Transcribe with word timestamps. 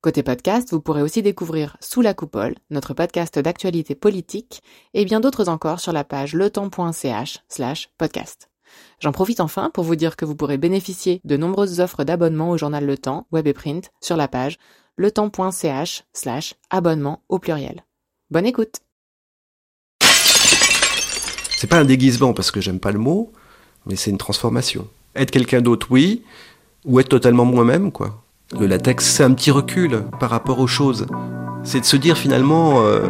Côté 0.00 0.22
podcast, 0.22 0.70
vous 0.70 0.80
pourrez 0.80 1.02
aussi 1.02 1.22
découvrir 1.22 1.76
Sous 1.80 2.02
la 2.02 2.14
coupole, 2.14 2.54
notre 2.70 2.94
podcast 2.94 3.36
d'actualité 3.36 3.96
politique, 3.96 4.62
et 4.94 5.04
bien 5.04 5.18
d'autres 5.18 5.48
encore 5.48 5.80
sur 5.80 5.92
la 5.92 6.04
page 6.04 6.34
letemps.ch 6.34 7.40
slash 7.48 7.90
podcast. 7.98 8.48
J'en 9.00 9.10
profite 9.10 9.40
enfin 9.40 9.70
pour 9.74 9.82
vous 9.82 9.96
dire 9.96 10.14
que 10.14 10.24
vous 10.24 10.36
pourrez 10.36 10.56
bénéficier 10.56 11.20
de 11.24 11.36
nombreuses 11.36 11.80
offres 11.80 12.04
d'abonnement 12.04 12.50
au 12.50 12.56
journal 12.56 12.86
Le 12.86 12.96
Temps, 12.96 13.26
web 13.32 13.48
et 13.48 13.52
print, 13.52 13.90
sur 14.00 14.16
la 14.16 14.28
page 14.28 14.58
letemps.ch 14.98 16.04
slash 16.12 16.54
abonnement 16.70 17.24
au 17.28 17.40
pluriel. 17.40 17.84
Bonne 18.30 18.46
écoute 18.46 18.76
C'est 21.56 21.66
pas 21.66 21.80
un 21.80 21.84
déguisement 21.84 22.34
parce 22.34 22.52
que 22.52 22.60
j'aime 22.60 22.78
pas 22.78 22.92
le 22.92 23.00
mot, 23.00 23.32
mais 23.84 23.96
c'est 23.96 24.12
une 24.12 24.18
transformation. 24.18 24.86
Être 25.16 25.32
quelqu'un 25.32 25.60
d'autre, 25.60 25.88
oui, 25.90 26.22
ou 26.84 27.00
être 27.00 27.08
totalement 27.08 27.44
moi-même, 27.44 27.90
quoi. 27.90 28.22
Le 28.56 28.66
latex, 28.66 29.04
c'est 29.04 29.24
un 29.24 29.34
petit 29.34 29.50
recul 29.50 30.04
par 30.18 30.30
rapport 30.30 30.58
aux 30.58 30.66
choses. 30.66 31.06
C'est 31.64 31.80
de 31.80 31.84
se 31.84 31.98
dire 31.98 32.16
finalement, 32.16 32.80
euh, 32.80 33.02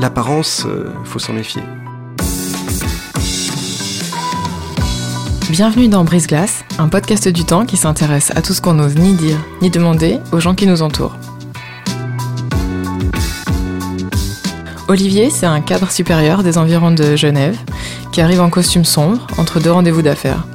l'apparence, 0.00 0.66
euh, 0.66 0.90
faut 1.04 1.20
s'en 1.20 1.32
méfier. 1.32 1.62
Bienvenue 5.48 5.86
dans 5.86 6.02
Brise 6.02 6.26
Glace, 6.26 6.64
un 6.80 6.88
podcast 6.88 7.28
du 7.28 7.44
temps 7.44 7.64
qui 7.64 7.76
s'intéresse 7.76 8.32
à 8.34 8.42
tout 8.42 8.52
ce 8.52 8.60
qu'on 8.60 8.74
n'ose 8.74 8.96
ni 8.96 9.12
dire 9.12 9.38
ni 9.60 9.70
demander 9.70 10.18
aux 10.32 10.40
gens 10.40 10.56
qui 10.56 10.66
nous 10.66 10.82
entourent. 10.82 11.16
Olivier, 14.88 15.30
c'est 15.30 15.46
un 15.46 15.60
cadre 15.60 15.92
supérieur 15.92 16.42
des 16.42 16.58
environs 16.58 16.90
de 16.90 17.14
Genève 17.14 17.56
qui 18.10 18.20
arrive 18.20 18.40
en 18.40 18.50
costume 18.50 18.84
sombre 18.84 19.24
entre 19.38 19.60
deux 19.60 19.70
rendez-vous 19.70 20.02
d'affaires. 20.02 20.48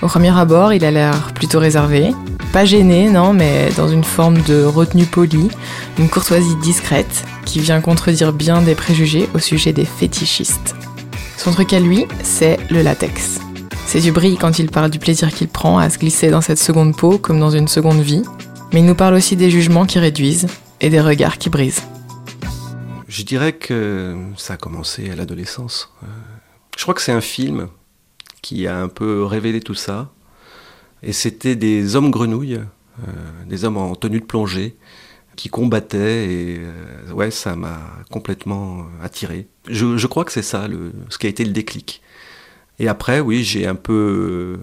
Au 0.00 0.06
premier 0.06 0.34
abord, 0.36 0.72
il 0.72 0.86
a 0.86 0.90
l'air 0.90 1.34
plutôt 1.34 1.58
réservé, 1.58 2.14
pas 2.56 2.64
gêné, 2.64 3.10
non, 3.10 3.34
mais 3.34 3.68
dans 3.76 3.86
une 3.86 4.02
forme 4.02 4.40
de 4.44 4.64
retenue 4.64 5.04
polie, 5.04 5.50
une 5.98 6.08
courtoisie 6.08 6.56
discrète 6.62 7.26
qui 7.44 7.60
vient 7.60 7.82
contredire 7.82 8.32
bien 8.32 8.62
des 8.62 8.74
préjugés 8.74 9.28
au 9.34 9.38
sujet 9.38 9.74
des 9.74 9.84
fétichistes. 9.84 10.74
Son 11.36 11.50
truc 11.50 11.74
à 11.74 11.80
lui, 11.80 12.06
c'est 12.22 12.58
le 12.70 12.80
latex. 12.80 13.40
C'est 13.84 14.00
du 14.00 14.10
bris 14.10 14.38
quand 14.40 14.58
il 14.58 14.70
parle 14.70 14.90
du 14.90 14.98
plaisir 14.98 15.34
qu'il 15.34 15.48
prend 15.48 15.76
à 15.76 15.90
se 15.90 15.98
glisser 15.98 16.30
dans 16.30 16.40
cette 16.40 16.56
seconde 16.56 16.96
peau 16.96 17.18
comme 17.18 17.38
dans 17.38 17.50
une 17.50 17.68
seconde 17.68 18.00
vie, 18.00 18.22
mais 18.72 18.80
il 18.80 18.86
nous 18.86 18.94
parle 18.94 19.12
aussi 19.12 19.36
des 19.36 19.50
jugements 19.50 19.84
qui 19.84 19.98
réduisent 19.98 20.46
et 20.80 20.88
des 20.88 21.02
regards 21.02 21.36
qui 21.36 21.50
brisent. 21.50 21.82
Je 23.06 23.22
dirais 23.22 23.52
que 23.52 24.16
ça 24.38 24.54
a 24.54 24.56
commencé 24.56 25.10
à 25.10 25.14
l'adolescence. 25.14 25.92
Euh, 26.04 26.06
je 26.74 26.82
crois 26.84 26.94
que 26.94 27.02
c'est 27.02 27.12
un 27.12 27.20
film 27.20 27.68
qui 28.40 28.66
a 28.66 28.78
un 28.78 28.88
peu 28.88 29.24
révélé 29.24 29.60
tout 29.60 29.74
ça. 29.74 30.08
Et 31.02 31.12
c'était 31.12 31.56
des 31.56 31.96
hommes 31.96 32.10
grenouilles, 32.10 32.60
euh, 33.06 33.12
des 33.46 33.64
hommes 33.64 33.76
en 33.76 33.94
tenue 33.94 34.20
de 34.20 34.24
plongée, 34.24 34.76
qui 35.36 35.48
combattaient. 35.48 36.24
Et 36.26 36.58
euh, 36.60 37.12
ouais, 37.12 37.30
ça 37.30 37.56
m'a 37.56 37.80
complètement 38.10 38.80
euh, 38.80 39.04
attiré. 39.04 39.46
Je, 39.68 40.06
crois 40.06 40.24
que 40.24 40.32
c'est 40.32 40.42
ça, 40.42 40.66
ce 41.08 41.18
qui 41.18 41.26
a 41.26 41.30
été 41.30 41.44
le 41.44 41.52
déclic. 41.52 42.02
Et 42.78 42.88
après, 42.88 43.20
oui, 43.20 43.42
j'ai 43.42 43.66
un 43.66 43.74
peu 43.74 44.58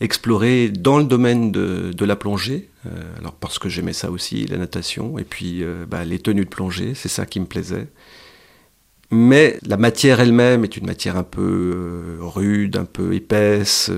exploré 0.00 0.68
dans 0.68 0.98
le 0.98 1.04
domaine 1.04 1.52
de, 1.52 2.04
la 2.04 2.16
plongée, 2.16 2.70
alors 3.18 3.34
parce 3.34 3.58
que 3.58 3.68
j'aimais 3.68 3.92
ça 3.92 4.10
aussi, 4.10 4.46
la 4.46 4.56
natation, 4.56 5.18
et 5.18 5.24
puis 5.24 5.62
bah, 5.86 6.02
les 6.04 6.18
tenues 6.18 6.44
de 6.44 6.48
plongée, 6.48 6.94
c'est 6.94 7.10
ça 7.10 7.26
qui 7.26 7.38
me 7.40 7.44
plaisait. 7.44 7.88
Mais 9.14 9.58
la 9.66 9.76
matière 9.76 10.20
elle-même 10.20 10.64
est 10.64 10.78
une 10.78 10.86
matière 10.86 11.18
un 11.18 11.22
peu 11.22 11.42
euh, 11.42 12.16
rude, 12.20 12.78
un 12.78 12.86
peu 12.86 13.12
épaisse. 13.12 13.90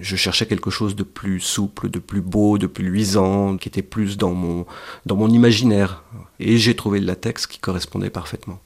Je 0.00 0.16
cherchais 0.16 0.46
quelque 0.46 0.70
chose 0.70 0.96
de 0.96 1.02
plus 1.02 1.40
souple, 1.40 1.90
de 1.90 1.98
plus 1.98 2.22
beau, 2.22 2.56
de 2.56 2.66
plus 2.66 2.84
luisant, 2.84 3.58
qui 3.58 3.68
était 3.68 3.82
plus 3.82 4.16
dans 4.16 4.32
mon, 4.32 4.64
dans 5.04 5.16
mon 5.16 5.28
imaginaire. 5.28 6.04
Et 6.40 6.56
j'ai 6.56 6.74
trouvé 6.74 7.00
le 7.00 7.06
latex 7.06 7.46
qui 7.46 7.58
correspondait 7.58 8.08
parfaitement. 8.08 8.60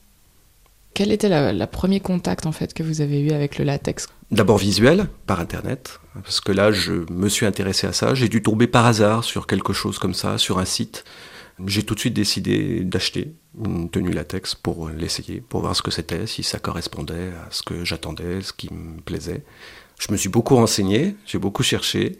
Quel 0.93 1.11
était 1.11 1.29
le 1.29 1.65
premier 1.65 1.99
contact 1.99 2.45
en 2.45 2.51
fait 2.51 2.73
que 2.73 2.81
vous 2.81 3.01
avez 3.01 3.19
eu 3.19 3.31
avec 3.31 3.59
le 3.59 3.65
latex? 3.65 4.07
D'abord 4.31 4.57
visuel, 4.57 5.07
par 5.27 5.41
internet, 5.41 5.99
parce 6.23 6.39
que 6.39 6.51
là 6.51 6.71
je 6.71 7.05
me 7.11 7.29
suis 7.29 7.45
intéressé 7.45 7.85
à 7.85 7.93
ça. 7.93 8.15
J'ai 8.15 8.29
dû 8.29 8.41
tomber 8.41 8.65
par 8.65 8.85
hasard 8.85 9.23
sur 9.23 9.45
quelque 9.45 9.73
chose 9.73 9.99
comme 9.99 10.15
ça, 10.15 10.37
sur 10.37 10.57
un 10.57 10.65
site. 10.65 11.03
J'ai 11.65 11.83
tout 11.83 11.95
de 11.95 11.99
suite 11.99 12.13
décidé 12.13 12.83
d'acheter 12.83 13.33
une 13.65 13.89
tenue 13.89 14.11
latex 14.11 14.53
pour 14.53 14.89
l'essayer, 14.89 15.41
pour 15.41 15.61
voir 15.61 15.75
ce 15.75 15.81
que 15.81 15.89
c'était, 15.89 16.27
si 16.27 16.43
ça 16.43 16.59
correspondait 16.59 17.29
à 17.29 17.47
ce 17.49 17.63
que 17.63 17.83
j'attendais, 17.83 18.41
ce 18.41 18.53
qui 18.53 18.71
me 18.71 19.01
plaisait. 19.01 19.43
Je 19.99 20.11
me 20.11 20.17
suis 20.17 20.29
beaucoup 20.29 20.55
renseigné, 20.55 21.15
j'ai 21.25 21.39
beaucoup 21.39 21.63
cherché. 21.63 22.19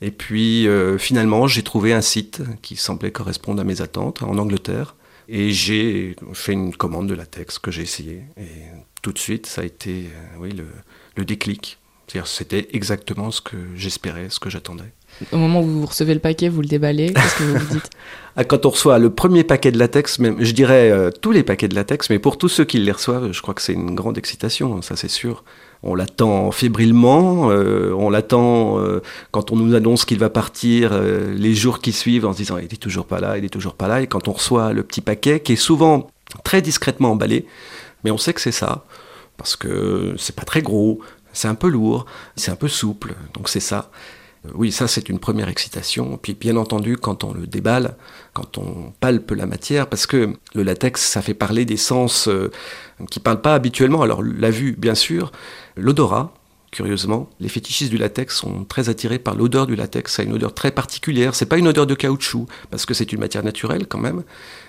Et 0.00 0.10
puis 0.10 0.66
euh, 0.66 0.96
finalement, 0.96 1.46
j'ai 1.46 1.62
trouvé 1.62 1.92
un 1.92 2.00
site 2.00 2.42
qui 2.62 2.76
semblait 2.76 3.12
correspondre 3.12 3.60
à 3.60 3.64
mes 3.64 3.82
attentes 3.82 4.22
en 4.22 4.38
Angleterre. 4.38 4.96
Et 5.28 5.50
j'ai 5.50 6.16
fait 6.32 6.52
une 6.52 6.74
commande 6.74 7.08
de 7.08 7.14
latex 7.14 7.58
que 7.58 7.70
j'ai 7.70 7.82
essayé. 7.82 8.22
Et 8.36 8.48
tout 9.02 9.12
de 9.12 9.18
suite, 9.18 9.46
ça 9.46 9.60
a 9.60 9.64
été 9.64 10.06
euh, 10.06 10.38
oui, 10.38 10.50
le, 10.50 10.66
le 11.16 11.24
déclic. 11.24 11.78
C'était 12.24 12.68
exactement 12.72 13.30
ce 13.30 13.40
que 13.40 13.56
j'espérais, 13.74 14.28
ce 14.28 14.40
que 14.40 14.50
j'attendais. 14.50 14.92
Au 15.30 15.36
moment 15.36 15.60
où 15.60 15.66
vous 15.66 15.86
recevez 15.86 16.14
le 16.14 16.20
paquet, 16.20 16.48
vous 16.48 16.62
le 16.62 16.66
déballez, 16.66 17.12
qu'est-ce 17.12 17.36
que 17.36 17.42
vous 17.42 17.58
vous 17.58 17.74
dites 17.74 17.90
ah, 18.36 18.44
Quand 18.44 18.66
on 18.66 18.70
reçoit 18.70 18.98
le 18.98 19.10
premier 19.10 19.44
paquet 19.44 19.70
de 19.70 19.78
latex, 19.78 20.18
même, 20.18 20.42
je 20.42 20.52
dirais 20.52 20.90
euh, 20.90 21.10
tous 21.10 21.32
les 21.32 21.42
paquets 21.42 21.68
de 21.68 21.74
latex, 21.74 22.10
mais 22.10 22.18
pour 22.18 22.38
tous 22.38 22.48
ceux 22.48 22.64
qui 22.64 22.78
les 22.78 22.92
reçoivent, 22.92 23.30
je 23.32 23.42
crois 23.42 23.54
que 23.54 23.62
c'est 23.62 23.74
une 23.74 23.94
grande 23.94 24.18
excitation, 24.18 24.80
ça 24.82 24.96
c'est 24.96 25.10
sûr. 25.10 25.44
On 25.82 25.94
l'attend 25.94 26.50
fébrilement, 26.50 27.50
euh, 27.50 27.92
on 27.92 28.08
l'attend 28.08 28.78
euh, 28.78 29.02
quand 29.32 29.52
on 29.52 29.56
nous 29.56 29.74
annonce 29.74 30.04
qu'il 30.04 30.18
va 30.18 30.30
partir 30.30 30.98
les 31.00 31.54
jours 31.54 31.80
qui 31.80 31.92
suivent 31.92 32.24
en 32.24 32.32
se 32.32 32.38
disant 32.38 32.58
il 32.58 32.64
est 32.64 32.80
toujours 32.80 33.06
pas 33.06 33.20
là, 33.20 33.36
il 33.36 33.44
est 33.44 33.50
toujours 33.50 33.74
pas 33.74 33.88
là, 33.88 34.00
et 34.00 34.06
quand 34.06 34.28
on 34.28 34.32
reçoit 34.32 34.72
le 34.72 34.82
petit 34.82 35.02
paquet 35.02 35.40
qui 35.40 35.52
est 35.52 35.56
souvent 35.56 36.08
très 36.44 36.62
discrètement 36.62 37.12
emballé, 37.12 37.46
mais 38.04 38.10
on 38.10 38.18
sait 38.18 38.32
que 38.32 38.40
c'est 38.40 38.52
ça, 38.52 38.84
parce 39.36 39.56
que 39.56 40.14
c'est 40.16 40.34
pas 40.34 40.44
très 40.44 40.62
gros, 40.62 41.00
c'est 41.32 41.48
un 41.48 41.54
peu 41.54 41.68
lourd, 41.68 42.06
c'est 42.36 42.50
un 42.50 42.56
peu 42.56 42.68
souple, 42.68 43.14
donc 43.34 43.48
c'est 43.48 43.60
ça. 43.60 43.90
Euh, 44.46 44.50
oui, 44.54 44.72
ça 44.72 44.88
c'est 44.88 45.08
une 45.08 45.18
première 45.18 45.48
excitation. 45.48 46.18
Puis 46.20 46.34
bien 46.34 46.56
entendu, 46.56 46.96
quand 46.96 47.24
on 47.24 47.32
le 47.32 47.46
déballe, 47.46 47.96
quand 48.32 48.58
on 48.58 48.92
palpe 49.00 49.30
la 49.32 49.46
matière, 49.46 49.88
parce 49.88 50.06
que 50.06 50.34
le 50.54 50.62
latex, 50.62 51.02
ça 51.02 51.22
fait 51.22 51.34
parler 51.34 51.64
des 51.64 51.76
sens 51.76 52.28
euh, 52.28 52.50
qui 53.10 53.18
ne 53.18 53.22
parlent 53.22 53.42
pas 53.42 53.54
habituellement. 53.54 54.02
Alors 54.02 54.22
la 54.22 54.50
vue, 54.50 54.72
bien 54.72 54.94
sûr, 54.94 55.32
l'odorat, 55.76 56.34
curieusement. 56.72 57.28
Les 57.38 57.48
fétichistes 57.48 57.90
du 57.90 57.98
latex 57.98 58.34
sont 58.34 58.64
très 58.64 58.88
attirés 58.88 59.18
par 59.18 59.36
l'odeur 59.36 59.66
du 59.66 59.76
latex. 59.76 60.14
Ça 60.14 60.22
a 60.22 60.24
une 60.24 60.32
odeur 60.32 60.54
très 60.54 60.72
particulière. 60.72 61.34
C'est 61.34 61.46
pas 61.46 61.58
une 61.58 61.68
odeur 61.68 61.86
de 61.86 61.94
caoutchouc, 61.94 62.46
parce 62.70 62.86
que 62.86 62.94
c'est 62.94 63.12
une 63.12 63.20
matière 63.20 63.44
naturelle 63.44 63.86
quand 63.86 63.98
même, 63.98 64.24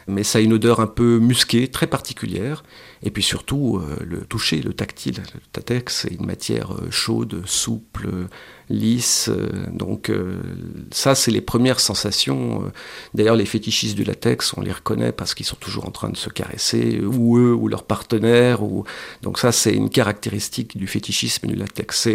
mais 0.08 0.24
ça 0.24 0.40
a 0.40 0.41
une 0.41 0.53
odeur 0.53 0.80
un 0.80 0.88
peu 0.88 1.19
musquée, 1.19 1.68
très 1.68 1.88
particulière. 1.88 2.64
Et 3.06 3.12
puis 3.12 3.24
surtout, 3.24 3.78
euh, 3.78 3.97
le 4.06 4.22
toucher, 4.22 4.62
le 4.62 4.74
tactile. 4.74 5.22
Le 5.34 5.40
latex, 5.56 6.02
c'est 6.02 6.14
une 6.14 6.25
matière 6.25 6.74
euh, 6.74 6.90
chaude, 6.90 7.41
souple, 7.46 8.08
lisse. 8.69 9.30
Euh, 9.30 9.50
donc 9.72 10.12
ça, 10.92 11.16
c'est 11.16 11.31
les 11.31 11.42
premières 11.42 11.80
sensations. 11.80 12.72
D'ailleurs, 13.13 13.36
les 13.36 13.46
fétichistes 13.46 13.96
du 13.96 14.03
latex, 14.03 14.53
on 14.58 14.62
les 14.62 14.72
reconnaît 14.72 15.12
parce 15.12 15.34
qu'ils 15.34 15.46
sont 15.46 15.58
toujours 15.58 15.86
en 15.86 15.92
train 15.92 16.09
de 16.09 16.18
se 16.18 16.30
caresser, 16.30 17.02
ou 17.02 17.38
eux, 17.38 17.53
ou 17.53 17.68
leurs 17.68 17.84
partenaires. 17.84 18.63
Ou... 18.63 18.86
Donc 19.22 19.38
ça, 19.38 19.52
c'est 19.52 19.74
une 19.74 19.90
caractéristique 19.90 20.78
du 20.78 20.88
fétichisme 20.88 21.47
du 21.47 21.56
latex. 21.56 22.08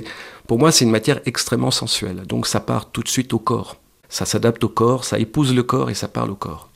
Pour 0.47 0.59
moi, 0.59 0.73
c'est 0.73 0.85
une 0.85 0.91
matière 0.91 1.21
extrêmement 1.27 1.71
sensuelle. 1.71 2.23
Donc 2.27 2.47
ça 2.47 2.61
part 2.61 2.91
tout 2.91 3.03
de 3.03 3.09
suite 3.09 3.35
au 3.35 3.39
corps. 3.39 3.77
Ça 4.09 4.25
s'adapte 4.25 4.65
au 4.65 4.71
corps, 4.71 5.05
ça 5.05 5.19
épouse 5.19 5.55
le 5.55 5.63
corps 5.63 5.91
et 5.91 5.95
ça 5.95 6.09
parle 6.09 6.31
au 6.31 6.35
corps. 6.35 6.71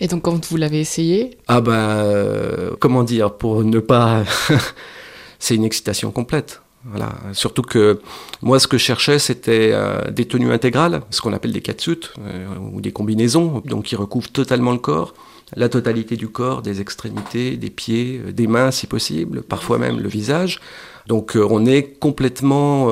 Et 0.00 0.08
donc 0.08 0.22
quand 0.22 0.46
vous 0.46 0.56
l'avez 0.56 0.80
essayé 0.80 1.38
Ah 1.46 1.60
ben, 1.60 2.70
comment 2.80 3.04
dire, 3.04 3.34
pour 3.34 3.64
ne 3.64 3.80
pas... 3.80 4.24
c'est 5.38 5.54
une 5.54 5.64
excitation 5.64 6.10
complète. 6.10 6.60
Voilà. 6.84 7.12
Surtout 7.32 7.62
que 7.62 8.00
moi, 8.40 8.58
ce 8.60 8.66
que 8.66 8.78
je 8.78 8.84
cherchais, 8.84 9.18
c'était 9.18 9.70
euh, 9.72 10.10
des 10.10 10.26
tenues 10.26 10.52
intégrales, 10.52 11.02
ce 11.10 11.20
qu'on 11.20 11.32
appelle 11.32 11.52
des 11.52 11.60
catsuits, 11.60 12.08
euh, 12.20 12.46
ou 12.72 12.80
des 12.80 12.92
combinaisons, 12.92 13.62
donc 13.66 13.84
qui 13.84 13.96
recouvrent 13.96 14.30
totalement 14.30 14.72
le 14.72 14.78
corps, 14.78 15.14
la 15.56 15.68
totalité 15.68 16.16
du 16.16 16.28
corps, 16.28 16.62
des 16.62 16.80
extrémités, 16.80 17.56
des 17.56 17.70
pieds, 17.70 18.20
des 18.32 18.46
mains 18.46 18.70
si 18.70 18.86
possible, 18.86 19.42
parfois 19.42 19.78
même 19.78 19.98
le 19.98 20.08
visage. 20.08 20.60
Donc 21.06 21.36
on 21.36 21.64
est 21.64 21.98
complètement 21.98 22.88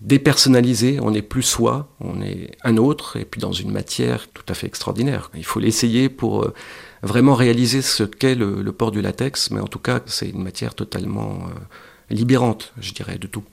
dépersonnalisé, 0.00 0.98
on 1.00 1.10
n'est 1.10 1.22
plus 1.22 1.42
soi, 1.42 1.88
on 2.00 2.22
est 2.22 2.52
un 2.62 2.76
autre, 2.76 3.16
et 3.16 3.24
puis 3.24 3.40
dans 3.40 3.52
une 3.52 3.70
matière 3.70 4.28
tout 4.32 4.44
à 4.48 4.54
fait 4.54 4.66
extraordinaire. 4.66 5.30
Il 5.34 5.44
faut 5.44 5.60
l'essayer 5.60 6.08
pour 6.08 6.42
euh, 6.42 6.54
vraiment 7.02 7.34
réaliser 7.34 7.82
ce 7.82 8.04
qu'est 8.04 8.34
le, 8.34 8.72
port 8.72 8.90
du 8.90 9.02
latex, 9.02 9.50
mais 9.50 9.60
en 9.60 9.66
tout 9.66 9.78
cas, 9.78 10.00
c'est 10.06 10.30
une 10.30 10.42
matière 10.42 10.74
totalement 10.74 11.40
euh, 11.44 12.14
libérante, 12.14 12.72
je 12.80 12.92
dirais, 12.92 13.18
de 13.18 13.26
tout. 13.26 13.44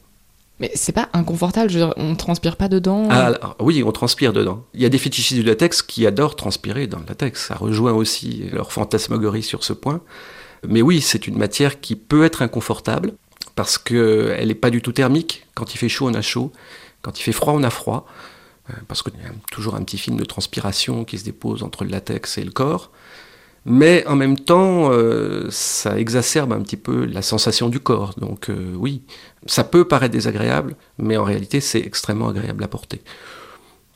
Mais 0.59 0.71
c'est 0.73 0.93
pas 0.93 1.09
inconfortable, 1.13 1.69
je 1.69 1.77
veux 1.77 1.85
dire, 1.85 1.93
on 1.97 2.15
transpire 2.15 2.55
pas 2.55 2.67
dedans 2.67 3.07
ah, 3.11 3.27
alors, 3.27 3.55
Oui, 3.59 3.83
on 3.83 3.91
transpire 3.91 4.33
dedans. 4.33 4.65
Il 4.73 4.81
y 4.81 4.85
a 4.85 4.89
des 4.89 4.97
fétichistes 4.97 5.39
du 5.39 5.43
latex 5.43 5.83
qui 5.83 6.07
adorent 6.07 6.35
transpirer 6.35 6.87
dans 6.87 6.97
le 6.97 7.05
latex. 7.07 7.47
Ça 7.47 7.55
rejoint 7.55 7.93
aussi 7.93 8.45
leur 8.51 8.71
fantasmagorie 8.71 9.43
sur 9.43 9.63
ce 9.63 9.73
point. 9.73 10.01
Mais 10.67 10.81
oui, 10.81 11.01
c'est 11.01 11.27
une 11.27 11.37
matière 11.37 11.79
qui 11.79 11.95
peut 11.95 12.23
être 12.23 12.41
inconfortable 12.41 13.13
parce 13.57 13.79
qu'elle 13.79 14.47
n'est 14.47 14.55
pas 14.55 14.69
du 14.69 14.83
tout 14.83 14.93
thermique. 14.93 15.47
Quand 15.55 15.73
il 15.73 15.79
fait 15.79 15.89
chaud, 15.89 16.07
on 16.07 16.13
a 16.13 16.21
chaud. 16.21 16.53
Quand 17.01 17.19
il 17.19 17.23
fait 17.23 17.31
froid, 17.31 17.53
on 17.53 17.63
a 17.63 17.71
froid. 17.71 18.07
Euh, 18.69 18.73
parce 18.87 19.01
qu'il 19.01 19.13
y 19.13 19.25
a 19.25 19.31
toujours 19.51 19.73
un 19.73 19.81
petit 19.81 19.97
film 19.97 20.15
de 20.15 20.25
transpiration 20.25 21.03
qui 21.05 21.17
se 21.17 21.25
dépose 21.25 21.63
entre 21.63 21.83
le 21.83 21.89
latex 21.89 22.37
et 22.37 22.43
le 22.43 22.51
corps. 22.51 22.91
Mais 23.65 24.05
en 24.05 24.15
même 24.15 24.37
temps, 24.37 24.91
euh, 24.91 25.47
ça 25.49 25.97
exacerbe 25.97 26.53
un 26.53 26.61
petit 26.61 26.77
peu 26.77 27.05
la 27.05 27.23
sensation 27.23 27.67
du 27.67 27.79
corps. 27.79 28.13
Donc 28.19 28.51
euh, 28.51 28.75
oui, 28.75 29.01
ça 29.47 29.63
peut 29.63 29.87
paraître 29.87 30.13
désagréable, 30.13 30.75
mais 30.99 31.17
en 31.17 31.23
réalité, 31.23 31.59
c'est 31.59 31.81
extrêmement 31.81 32.29
agréable 32.29 32.63
à 32.63 32.67
porter. 32.67 33.01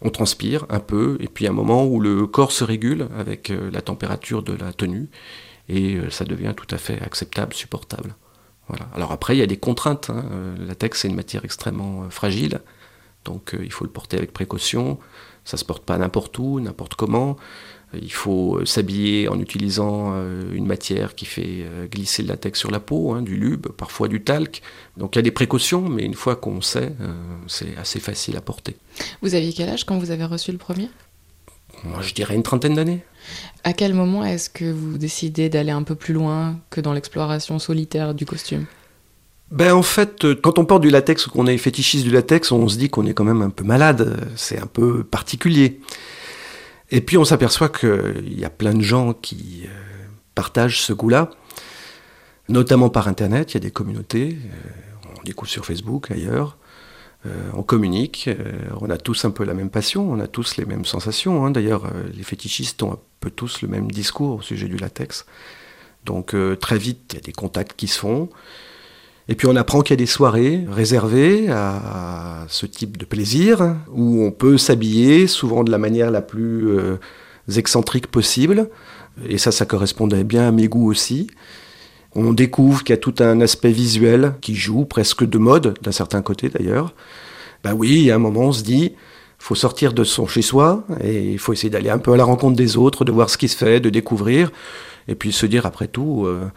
On 0.01 0.09
transpire 0.09 0.65
un 0.69 0.79
peu, 0.79 1.17
et 1.19 1.27
puis 1.27 1.45
un 1.45 1.53
moment 1.53 1.85
où 1.85 1.99
le 1.99 2.25
corps 2.25 2.51
se 2.51 2.63
régule 2.63 3.09
avec 3.15 3.53
la 3.71 3.81
température 3.81 4.41
de 4.41 4.53
la 4.53 4.73
tenue, 4.73 5.07
et 5.69 5.99
ça 6.09 6.25
devient 6.25 6.53
tout 6.57 6.73
à 6.73 6.79
fait 6.79 6.99
acceptable, 7.03 7.53
supportable. 7.53 8.15
Alors 8.95 9.11
après, 9.11 9.35
il 9.35 9.39
y 9.39 9.43
a 9.43 9.47
des 9.47 9.57
contraintes. 9.57 10.09
Hein. 10.09 10.25
Le 10.57 10.65
latex, 10.65 11.01
c'est 11.01 11.07
une 11.07 11.15
matière 11.15 11.43
extrêmement 11.43 12.09
fragile. 12.09 12.61
Donc 13.25 13.53
euh, 13.53 13.61
il 13.63 13.71
faut 13.71 13.85
le 13.85 13.91
porter 13.91 14.17
avec 14.17 14.33
précaution. 14.33 14.97
Ça 15.43 15.57
se 15.57 15.65
porte 15.65 15.83
pas 15.83 15.97
n'importe 15.97 16.37
où, 16.37 16.59
n'importe 16.59 16.95
comment. 16.95 17.37
Il 17.93 18.11
faut 18.11 18.57
euh, 18.57 18.65
s'habiller 18.65 19.27
en 19.27 19.39
utilisant 19.39 20.11
euh, 20.13 20.53
une 20.53 20.65
matière 20.65 21.15
qui 21.15 21.25
fait 21.25 21.65
glisser 21.91 22.23
le 22.23 22.29
latex 22.29 22.59
sur 22.59 22.71
la 22.71 22.79
peau, 22.79 23.13
hein, 23.13 23.21
du 23.21 23.35
lube, 23.35 23.67
parfois 23.67 24.07
du 24.07 24.23
talc. 24.23 24.61
Donc 24.97 25.15
il 25.15 25.17
y 25.17 25.19
a 25.19 25.23
des 25.23 25.31
précautions, 25.31 25.87
mais 25.87 26.03
une 26.03 26.13
fois 26.13 26.35
qu'on 26.35 26.61
sait, 26.61 26.93
c'est 27.47 27.75
assez 27.77 27.99
facile 27.99 28.37
à 28.37 28.41
porter. 28.41 28.75
Vous 29.21 29.35
aviez 29.35 29.53
quel 29.53 29.69
âge 29.69 29.85
quand 29.85 29.97
vous 29.97 30.11
avez 30.11 30.25
reçu 30.25 30.51
le 30.51 30.57
premier? 30.57 30.89
Moi, 31.83 32.01
je 32.01 32.13
dirais 32.13 32.35
une 32.35 32.43
trentaine 32.43 32.75
d'années. 32.75 33.03
À 33.63 33.73
quel 33.73 33.93
moment 33.93 34.23
est-ce 34.23 34.49
que 34.49 34.71
vous 34.71 34.97
décidez 34.97 35.49
d'aller 35.49 35.71
un 35.71 35.83
peu 35.83 35.95
plus 35.95 36.13
loin 36.13 36.59
que 36.69 36.81
dans 36.81 36.93
l'exploration 36.93 37.59
solitaire 37.59 38.13
du 38.13 38.25
costume? 38.25 38.65
Ben 39.51 39.73
en 39.73 39.81
fait, 39.81 40.23
euh, 40.23 40.35
quand 40.35 40.59
on 40.59 40.65
porte 40.65 40.81
du 40.81 40.89
latex 40.89 41.27
ou 41.27 41.31
qu'on 41.31 41.45
est 41.45 41.57
fétichiste 41.57 42.05
du 42.05 42.11
latex, 42.11 42.51
on 42.53 42.69
se 42.69 42.77
dit 42.77 42.89
qu'on 42.89 43.05
est 43.05 43.13
quand 43.13 43.25
même 43.25 43.41
un 43.41 43.49
peu 43.49 43.65
malade. 43.65 44.31
C'est 44.35 44.59
un 44.59 44.65
peu 44.65 45.03
particulier. 45.03 45.81
Et 46.89 47.01
puis 47.01 47.17
on 47.17 47.25
s'aperçoit 47.25 47.69
qu'il 47.69 48.39
y 48.39 48.45
a 48.45 48.49
plein 48.49 48.73
de 48.73 48.81
gens 48.81 49.13
qui 49.13 49.63
euh, 49.65 49.69
partagent 50.35 50.81
ce 50.81 50.93
goût-là, 50.93 51.29
notamment 52.47 52.89
par 52.89 53.09
Internet. 53.09 53.51
Il 53.51 53.55
y 53.55 53.57
a 53.57 53.59
des 53.61 53.71
communautés. 53.71 54.37
Euh, 54.45 55.09
on 55.19 55.23
découvre 55.23 55.51
sur 55.51 55.65
Facebook, 55.65 56.11
ailleurs. 56.11 56.57
On 57.53 57.63
communique. 57.63 58.29
on 58.79 58.89
a 58.89 58.97
tous 58.97 59.25
un 59.25 59.31
peu 59.31 59.43
la 59.43 59.53
même 59.53 59.69
passion. 59.69 60.11
On 60.11 60.19
a 60.19 60.27
tous 60.27 60.57
les 60.57 60.65
mêmes 60.65 60.85
sensations. 60.85 61.45
Hein. 61.45 61.51
D'ailleurs, 61.51 61.83
les 62.15 62.23
fétichistes 62.23 62.81
ont 62.83 62.93
un 62.93 62.99
peu 63.19 63.29
tous 63.29 63.61
le 63.61 63.67
même 63.67 63.91
discours 63.91 64.37
au 64.37 64.41
sujet 64.41 64.67
du 64.67 64.77
latex. 64.77 65.25
Donc 66.05 66.35
très 66.59 66.77
vite, 66.77 67.11
il 67.11 67.15
y 67.15 67.19
a 67.19 67.21
des 67.21 67.31
contacts 67.31 67.73
qui 67.77 67.87
se 67.87 67.99
font. 67.99 68.29
Et 69.31 69.35
puis 69.35 69.47
on 69.47 69.55
apprend 69.55 69.81
qu'il 69.81 69.93
y 69.93 69.99
a 69.99 70.03
des 70.03 70.07
soirées 70.07 70.65
réservées 70.69 71.49
à 71.49 72.45
ce 72.49 72.65
type 72.65 72.97
de 72.97 73.05
plaisir, 73.05 73.77
où 73.89 74.23
on 74.23 74.31
peut 74.31 74.57
s'habiller 74.57 75.27
souvent 75.27 75.63
de 75.63 75.71
la 75.71 75.77
manière 75.77 76.11
la 76.11 76.21
plus 76.21 76.69
euh, 76.69 76.97
excentrique 77.55 78.07
possible. 78.07 78.69
Et 79.27 79.37
ça, 79.37 79.51
ça 79.51 79.65
correspondait 79.65 80.23
bien 80.23 80.47
à 80.47 80.51
mes 80.51 80.67
goûts 80.67 80.89
aussi. 80.89 81.27
On 82.13 82.33
découvre 82.33 82.83
qu'il 82.83 82.93
y 82.93 82.97
a 82.97 83.01
tout 83.01 83.15
un 83.19 83.39
aspect 83.41 83.71
visuel 83.71 84.33
qui 84.41 84.55
joue 84.55 84.85
presque 84.85 85.23
de 85.23 85.37
mode, 85.37 85.77
d'un 85.81 85.91
certain 85.91 86.21
côté 86.21 86.49
d'ailleurs. 86.49 86.93
Ben 87.63 87.73
oui, 87.73 88.11
a 88.11 88.15
un 88.15 88.19
moment, 88.19 88.41
on 88.41 88.51
se 88.51 88.63
dit, 88.63 88.93
faut 89.41 89.55
sortir 89.55 89.93
de 89.93 90.03
son 90.03 90.27
chez-soi 90.27 90.83
et 91.03 91.31
il 91.31 91.39
faut 91.39 91.51
essayer 91.51 91.69
d'aller 91.69 91.89
un 91.89 91.97
peu 91.97 92.13
à 92.13 92.17
la 92.17 92.23
rencontre 92.23 92.55
des 92.55 92.77
autres, 92.77 93.05
de 93.05 93.11
voir 93.11 93.29
ce 93.29 93.37
qui 93.37 93.47
se 93.47 93.57
fait, 93.57 93.79
de 93.79 93.89
découvrir, 93.89 94.51
et 95.07 95.15
puis 95.15 95.31
se 95.31 95.47
dire 95.47 95.65
après 95.65 95.87
tout, 95.87 96.25
euh, 96.25 96.51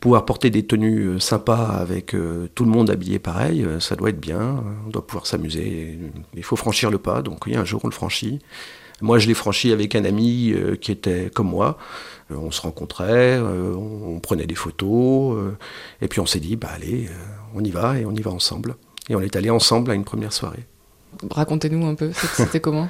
pouvoir 0.00 0.24
porter 0.24 0.48
des 0.48 0.64
tenues 0.64 1.06
euh, 1.06 1.18
sympas 1.18 1.66
avec 1.66 2.14
euh, 2.14 2.48
tout 2.54 2.64
le 2.64 2.70
monde 2.70 2.88
habillé 2.88 3.18
pareil, 3.18 3.66
ça 3.78 3.94
doit 3.94 4.08
être 4.08 4.20
bien, 4.20 4.64
on 4.86 4.90
doit 4.90 5.06
pouvoir 5.06 5.26
s'amuser. 5.26 5.98
Il 6.34 6.42
faut 6.42 6.56
franchir 6.56 6.90
le 6.90 6.98
pas, 6.98 7.20
donc 7.20 7.44
oui, 7.44 7.56
un 7.56 7.64
jour 7.66 7.82
on 7.84 7.88
le 7.88 7.94
franchit. 7.94 8.38
Moi, 9.02 9.18
je 9.18 9.28
l'ai 9.28 9.34
franchi 9.34 9.72
avec 9.72 9.94
un 9.94 10.04
ami 10.04 10.54
qui 10.82 10.92
était 10.92 11.30
comme 11.34 11.48
moi. 11.48 11.78
On 12.30 12.50
se 12.50 12.60
rencontrait, 12.60 13.38
on, 13.38 14.20
prenait 14.20 14.46
des 14.46 14.54
photos, 14.54 15.36
et 16.00 16.08
puis 16.08 16.20
on 16.20 16.26
s'est 16.26 16.40
dit, 16.40 16.56
bah 16.56 16.68
allez, 16.74 17.08
on 17.54 17.64
y 17.64 17.70
va, 17.70 17.98
et 17.98 18.04
on 18.04 18.12
y 18.12 18.20
va 18.20 18.30
ensemble. 18.30 18.76
Et 19.08 19.14
on 19.14 19.20
est 19.20 19.34
allé 19.36 19.50
ensemble 19.50 19.90
à 19.90 19.94
une 19.94 20.04
première 20.04 20.32
soirée. 20.32 20.64
Racontez-nous 21.30 21.86
un 21.86 21.94
peu, 21.94 22.10
c'était 22.34 22.60
comment? 22.60 22.88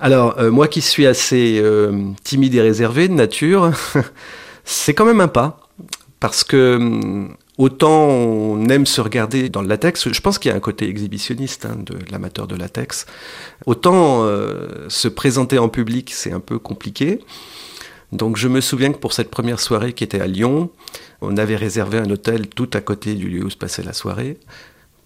Alors, 0.00 0.42
moi 0.50 0.66
qui 0.68 0.80
suis 0.80 1.06
assez 1.06 1.62
timide 2.24 2.54
et 2.54 2.60
réservé 2.60 3.08
de 3.08 3.14
nature, 3.14 3.72
c'est 4.64 4.94
quand 4.94 5.04
même 5.04 5.20
un 5.20 5.28
pas 5.28 5.64
parce 6.24 6.42
que 6.42 6.76
hum, 6.76 7.36
autant 7.58 8.08
on 8.08 8.66
aime 8.70 8.86
se 8.86 9.02
regarder 9.02 9.50
dans 9.50 9.60
le 9.60 9.68
latex, 9.68 10.10
je 10.10 10.20
pense 10.22 10.38
qu'il 10.38 10.50
y 10.50 10.54
a 10.54 10.56
un 10.56 10.60
côté 10.60 10.88
exhibitionniste 10.88 11.66
hein, 11.66 11.76
de, 11.78 11.98
l'amateur 12.10 12.46
de 12.46 12.56
latex, 12.56 13.04
autant 13.66 14.24
euh, 14.24 14.88
se 14.88 15.08
présenter 15.08 15.58
en 15.58 15.68
public, 15.68 16.10
c'est 16.14 16.32
un 16.32 16.40
peu 16.40 16.58
compliqué. 16.58 17.20
Donc 18.12 18.36
je 18.36 18.48
me 18.48 18.60
souviens 18.60 18.92
que 18.92 18.98
pour 18.98 19.12
cette 19.12 19.30
première 19.30 19.60
soirée 19.60 19.92
qui 19.92 20.04
était 20.04 20.20
à 20.20 20.26
Lyon, 20.26 20.70
on 21.20 21.36
avait 21.36 21.56
réservé 21.56 21.98
un 21.98 22.10
hôtel 22.10 22.48
tout 22.48 22.70
à 22.72 22.80
côté 22.80 23.14
du 23.14 23.28
lieu 23.28 23.44
où 23.44 23.50
se 23.50 23.56
passait 23.56 23.82
la 23.82 23.92
soirée, 23.92 24.38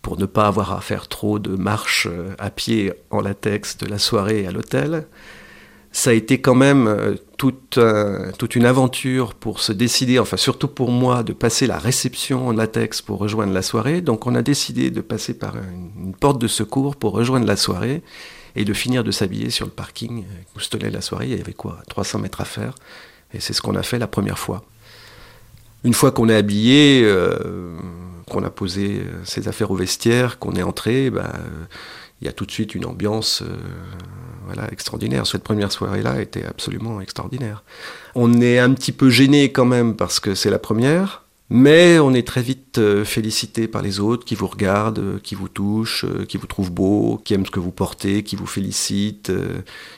pour 0.03 0.19
ne 0.19 0.27
pas 0.27 0.47
avoir 0.47 0.73
à 0.73 0.81
faire 0.81 1.09
trop 1.09 1.39
de 1.39 1.57
marches 1.57 2.07
euh, 2.11 2.35
à 2.39 2.51
pied 2.51 2.93
en 3.11 3.21
latex 3.21 3.79
de 3.79 3.87
la 3.87 3.99
soirée 3.99 4.47
à 4.47 4.51
l'hôtel 4.51 5.07
ça 5.93 6.11
a 6.11 6.13
été 6.13 6.41
quand 6.41 6.55
même 6.55 6.87
euh, 6.87 7.15
toute, 7.37 7.79
toute 8.39 8.57
une 8.57 8.67
aventure 8.67 9.35
pour 9.35 9.61
se 9.61 9.73
décider, 9.73 10.19
enfin 10.19 10.37
surtout 10.37 10.69
pour 10.69 10.91
moi, 10.91 11.23
de 11.23 11.33
passer 11.33 11.67
la 11.67 11.79
réception 11.79 12.49
en 12.49 12.53
latex 12.53 13.01
pour 13.01 13.19
rejoindre 13.19 13.53
la 13.53 13.63
soirée. 13.63 14.01
Donc 14.01 14.27
on 14.27 14.35
a 14.35 14.43
décidé 14.43 14.91
de 14.91 15.01
passer 15.01 15.35
par 15.35 15.57
une, 15.57 16.15
porte 16.15 16.41
de 16.41 16.49
secours 16.49 16.97
pour 16.97 17.13
rejoindre 17.13 17.47
la 17.47 17.57
soirée 17.57 18.03
et 18.59 18.65
de 18.65 18.73
finir 18.75 19.05
de 19.05 19.11
s'habiller 19.13 19.51
sur 19.51 19.67
le 19.67 19.73
parking 19.73 20.25
où 20.57 20.61
se 20.61 20.69
tenait 20.69 20.91
la 20.91 21.01
soirée. 21.01 21.27
Il 21.29 21.39
y 21.39 21.41
avait 21.41 21.53
quoi 21.53 21.79
300 21.89 22.19
mètres 22.19 22.41
à 22.41 22.45
faire. 22.45 22.75
Et 23.33 23.41
c'est 23.41 23.53
ce 23.53 23.63
qu'on 23.63 23.77
a 23.77 23.83
fait 23.83 23.99
la 23.99 24.09
première 24.09 24.39
fois. 24.39 24.65
Une 25.85 25.95
fois 25.95 26.11
qu'on 26.11 26.29
est 26.29 26.35
habillé, 26.35 27.03
euh, 27.05 27.79
qu'on 28.29 28.43
a 28.43 28.51
posé 28.51 29.03
ses 29.23 29.47
affaires 29.47 29.71
au 29.71 29.77
vestiaire, 29.77 30.41
qu'on 30.41 30.55
est 30.55 30.63
entré, 30.63 31.09
bah, 31.09 31.33
il 32.21 32.25
y 32.25 32.29
a 32.29 32.33
tout 32.33 32.47
de 32.47 32.51
suite 32.51 32.75
une 32.75 32.85
ambiance 32.85 33.43
euh, 33.43 33.57
voilà, 34.47 34.71
extraordinaire. 34.73 35.25
Cette 35.27 35.45
première 35.45 35.71
soirée-là 35.71 36.21
était 36.21 36.45
absolument 36.45 37.01
extraordinaire. 37.01 37.63
On 38.17 38.41
est 38.41 38.59
un 38.59 38.73
petit 38.75 38.93
peu 38.93 39.09
gêné 39.09 39.53
quand 39.53 39.67
même 39.67 39.95
parce 39.95 40.19
que 40.19 40.35
c'est 40.35 40.51
la 40.51 40.59
première, 40.59 41.23
mais 41.51 41.99
on 41.99 42.13
est 42.15 42.27
très 42.27 42.43
vite 42.43 42.79
euh, 42.79 43.05
félicité 43.05 43.69
par 43.69 43.83
les 43.83 44.01
autres 44.01 44.25
qui 44.25 44.35
vous 44.35 44.47
regardent, 44.47 44.99
euh, 44.99 45.19
qui 45.23 45.35
vous 45.35 45.49
touchent, 45.49 46.05
qui 46.29 46.37
vous 46.37 46.47
trouvent 46.47 46.73
beau, 46.73 47.21
qui 47.25 47.35
aiment 47.35 47.47
ce 47.47 47.51
que 47.51 47.61
vous 47.61 47.71
portez, 47.71 48.23
qui 48.23 48.37
vous 48.37 48.47
félicitent, 48.47 49.33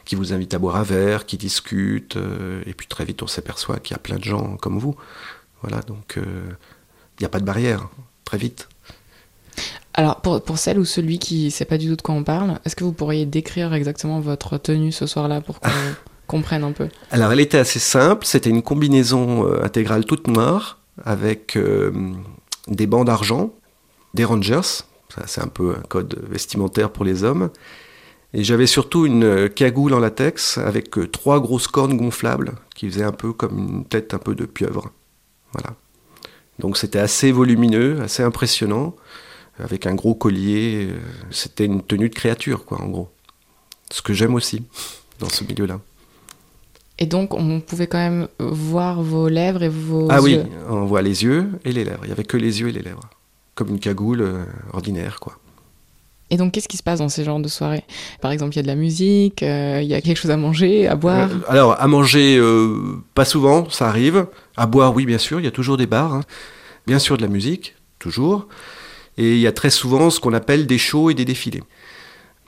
qui 0.05 0.15
vous 0.15 0.33
invitent 0.33 0.55
à 0.55 0.59
boire 0.59 0.77
un 0.77 0.83
verre, 0.83 1.27
qui 1.27 1.37
discutent. 1.37 2.19
Et 2.67 2.75
puis 2.75 2.87
très 2.87 3.05
vite 3.05 3.23
on 3.23 3.27
s'aperçoit 3.27 3.79
qu'il 3.79 3.95
y 3.95 3.97
a 3.97 4.01
plein 4.01 4.17
de 4.17 4.25
gens 4.25 4.57
comme 4.57 4.79
vous. 4.79 4.95
Voilà, 5.63 5.83
donc 5.83 6.17
il 6.17 7.23
n'y 7.23 7.27
a 7.27 7.29
pas 7.29 7.41
de 7.41 7.45
barrière, 7.45 7.89
très 8.25 8.39
vite. 8.39 8.69
Alors, 9.95 10.21
pour, 10.21 10.41
pour, 10.43 10.59
celle 10.59 10.79
ou 10.79 10.85
celui 10.85 11.19
qui 11.19 11.47
ne 11.47 11.51
sait 11.51 11.65
pas 11.65 11.77
du 11.77 11.89
tout 11.89 11.97
de 11.97 12.03
quoi 12.03 12.15
on 12.15 12.25
parle, 12.25 12.59
est-ce 12.65 12.77
que 12.77 12.85
vous 12.85 12.93
pourriez 12.93 13.27
décrire 13.27 13.75
exactement 13.75 14.21
votre 14.21 14.57
tenue 14.57 14.93
ce 14.93 15.07
soir-là 15.07 15.41
pour 15.41 15.61
qu'on 15.61 15.69
comprenne 16.27 16.65
un 16.65 16.73
peu? 16.73 16.89
Alors, 17.11 17.33
elle 17.33 17.41
était 17.41 17.59
assez 17.59 17.81
simple. 17.81 18.25
C'était 18.25 18.51
une 18.51 18.63
combinaison 18.63 19.47
euh, 19.47 19.65
intégrale 19.65 20.05
toute 20.05 20.29
noire 20.29 20.80
avec 21.05 21.57
euh, 21.57 21.91
des 22.69 22.87
bandes 22.87 23.07
d'argent, 23.07 23.53
des 24.15 24.25
Rangers. 24.25 24.85
C'est 25.27 25.41
un 25.41 25.49
peu 25.49 25.75
un 25.77 25.83
code 25.83 26.23
vestimentaire 26.29 26.91
pour 26.91 27.05
les 27.05 27.25
hommes. 27.25 27.51
Et 28.33 28.45
j'avais 28.45 28.67
surtout 28.67 29.07
une 29.07 29.49
cagoule 29.49 29.93
en 29.93 29.99
latex 29.99 30.59
avec 30.59 30.97
euh, 30.99 31.09
trois 31.09 31.41
grosses 31.41 31.67
cornes 31.67 31.97
gonflables 31.97 32.53
qui 32.77 32.89
faisaient 32.89 33.05
un 33.05 33.13
peu 33.13 33.33
comme 33.33 33.59
une 33.59 33.85
tête 33.85 34.15
un 34.15 34.19
peu 34.19 34.37
de 34.37 34.47
pieuvre. 34.47 34.93
Voilà. 35.53 35.75
Donc 36.61 36.77
c'était 36.77 37.01
assez 37.01 37.33
volumineux, 37.33 38.01
assez 38.03 38.23
impressionnant 38.23 38.95
avec 39.59 39.87
un 39.87 39.95
gros 39.95 40.15
collier. 40.15 40.89
Euh, 40.91 40.99
c'était 41.31 41.65
une 41.67 41.83
tenue 41.83 42.09
de 42.09 42.15
créature, 42.15 42.65
quoi, 42.65 42.81
en 42.81 42.89
gros. 42.89 43.11
Ce 43.91 44.03
que 44.03 44.13
j'aime 44.13 44.35
aussi 44.35 44.65
dans 45.19 45.29
ce 45.29 45.43
milieu-là. 45.45 45.81
Et 47.03 47.07
donc, 47.07 47.33
on 47.33 47.61
pouvait 47.61 47.87
quand 47.87 47.99
même 47.99 48.29
voir 48.39 49.03
vos 49.03 49.29
lèvres 49.29 49.63
et 49.63 49.71
vos 49.71 50.09
ah 50.11 50.17
yeux. 50.17 50.19
Ah 50.19 50.21
oui, 50.23 50.41
on 50.69 50.85
voit 50.85 51.01
les 51.01 51.25
yeux 51.25 51.49
et 51.65 51.73
les 51.73 51.83
lèvres. 51.83 52.01
Il 52.03 52.09
n'y 52.09 52.13
avait 52.13 52.25
que 52.25 52.37
les 52.37 52.61
yeux 52.61 52.69
et 52.69 52.73
les 52.73 52.83
lèvres. 52.83 53.09
Comme 53.55 53.71
une 53.71 53.81
cagoule 53.81 54.21
euh, 54.21 54.45
ordinaire, 54.75 55.19
quoi. 55.19 55.39
Et 56.29 56.37
donc, 56.37 56.53
qu'est-ce 56.53 56.69
qui 56.69 56.77
se 56.77 56.83
passe 56.83 56.99
dans 56.99 57.09
ces 57.09 57.25
genres 57.25 57.41
de 57.41 57.49
soirées? 57.49 57.85
Par 58.21 58.31
exemple, 58.31 58.53
il 58.53 58.57
y 58.57 58.61
a 58.61 58.63
de 58.63 58.69
la 58.69 58.77
musique, 58.77 59.43
euh, 59.43 59.81
il 59.83 59.89
y 59.89 59.95
a 59.95 60.01
quelque 60.03 60.19
chose 60.19 60.31
à 60.31 60.37
manger, 60.37 60.87
à 60.87 60.95
boire? 60.95 61.29
Alors, 61.49 61.81
à 61.81 61.89
manger, 61.89 62.41
pas 63.15 63.25
souvent, 63.25 63.69
ça 63.71 63.89
arrive. 63.89 64.27
À 64.57 64.67
boire, 64.67 64.95
oui, 64.95 65.07
bien 65.07 65.19
sûr, 65.19 65.41
il 65.41 65.45
y 65.45 65.49
a 65.49 65.51
toujours 65.51 65.77
des 65.77 65.87
bars. 65.87 66.15
Hein. 66.15 66.23
Bien 66.87 66.99
sûr, 66.99 67.17
de 67.17 67.23
la 67.23 67.29
musique, 67.29 67.75
toujours. 67.99 68.47
Et 69.19 69.33
il 69.33 69.41
y 69.41 69.47
a 69.47 69.53
très 69.53 69.71
souvent 69.71 70.11
ce 70.11 70.21
qu'on 70.21 70.33
appelle 70.33 70.67
des 70.67 70.79
shows 70.79 71.11
et 71.11 71.15
des 71.15 71.25
défilés. 71.25 71.65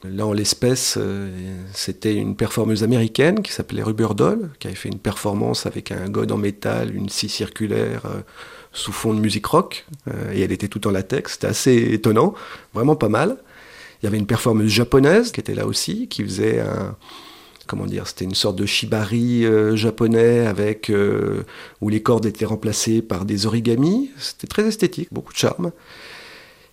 Là, 0.04 0.26
en 0.26 0.32
l'espèce, 0.32 0.96
euh, 0.98 1.30
c'était 1.74 2.14
une 2.14 2.34
performeuse 2.34 2.82
américaine 2.82 3.40
qui 3.40 3.52
s'appelait 3.52 3.84
Doll, 4.16 4.50
qui 4.58 4.66
avait 4.66 4.76
fait 4.76 4.88
une 4.88 4.98
performance 4.98 5.64
avec 5.64 5.92
un 5.92 6.08
god 6.08 6.32
en 6.32 6.38
métal, 6.38 6.94
une 6.94 7.08
scie 7.08 7.28
circulaire 7.28 8.06
euh, 8.06 8.20
sous 8.72 8.90
fond 8.90 9.14
de 9.14 9.20
musique 9.20 9.46
rock. 9.46 9.86
Euh, 10.08 10.32
et 10.34 10.40
elle 10.40 10.50
était 10.50 10.66
toute 10.66 10.86
en 10.86 10.90
latex. 10.90 11.34
C'était 11.34 11.46
assez 11.46 11.76
étonnant, 11.92 12.34
vraiment 12.74 12.96
pas 12.96 13.08
mal. 13.08 13.36
Il 14.02 14.06
y 14.06 14.08
avait 14.08 14.18
une 14.18 14.26
performeuse 14.26 14.70
japonaise 14.72 15.30
qui 15.30 15.38
était 15.38 15.54
là 15.54 15.66
aussi, 15.66 16.08
qui 16.08 16.24
faisait 16.24 16.60
un. 16.60 16.96
Comment 17.68 17.86
dire 17.86 18.08
C'était 18.08 18.24
une 18.24 18.34
sorte 18.34 18.56
de 18.56 18.66
shibari 18.66 19.46
japonais 19.76 20.46
avec 20.46 20.90
où 21.80 21.88
les 21.88 22.02
cordes 22.02 22.26
étaient 22.26 22.44
remplacées 22.44 23.02
par 23.02 23.24
des 23.24 23.46
origamis. 23.46 24.10
C'était 24.18 24.48
très 24.48 24.66
esthétique, 24.66 25.08
beaucoup 25.12 25.32
de 25.32 25.38
charme. 25.38 25.70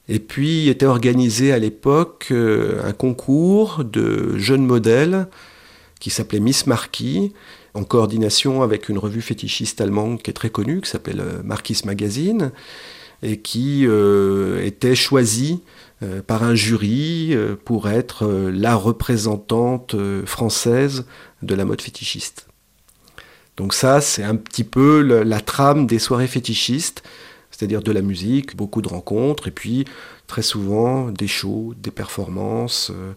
Et 0.10 0.18
puis 0.18 0.70
était 0.70 0.88
organisé 0.88 1.54
à 1.54 1.60
l'époque 1.60 2.30
euh, 2.32 2.82
un 2.84 2.94
concours 2.94 3.84
de 3.84 4.36
jeunes 4.40 4.66
modèles 4.66 5.28
qui 6.00 6.10
s'appelait 6.10 6.40
Miss 6.40 6.66
Marquis, 6.66 7.32
en 7.76 7.84
coordination 7.84 8.64
avec 8.64 8.90
une 8.90 8.98
revue 8.98 9.22
fétichiste 9.22 9.80
allemande 9.82 10.24
qui 10.24 10.32
est 10.32 10.34
très 10.34 10.50
connue, 10.50 10.82
qui 10.82 10.90
s'appelle 10.90 11.20
euh, 11.20 11.44
Marquis 11.44 11.82
Magazine, 11.86 12.52
et 13.22 13.38
qui 13.38 13.86
euh, 13.86 14.66
était 14.66 14.96
choisie 14.96 15.62
par 16.28 16.44
un 16.44 16.56
jury 16.56 17.36
pour 17.66 17.90
être 17.90 18.26
la 18.54 18.74
représentante 18.78 19.98
française 20.24 21.04
de 21.42 21.54
la 21.54 21.66
mode 21.66 21.82
fétichiste. 21.82 22.48
Donc 23.58 23.74
ça, 23.74 24.00
c'est 24.00 24.24
un 24.24 24.38
petit 24.38 24.64
peu 24.64 25.02
la 25.02 25.42
trame 25.42 25.88
des 25.88 26.00
soirées 26.00 26.28
fétichistes 26.28 27.04
c'est-à-dire 27.60 27.84
de 27.84 27.92
la 27.92 28.02
musique, 28.02 28.56
beaucoup 28.56 28.82
de 28.82 28.88
rencontres, 28.88 29.50
et 29.50 29.52
puis 29.52 29.84
très 30.28 30.42
souvent 30.42 31.12
des 31.12 31.28
shows, 31.28 31.74
des 31.78 31.92
performances, 31.92 32.90
euh, 32.90 33.12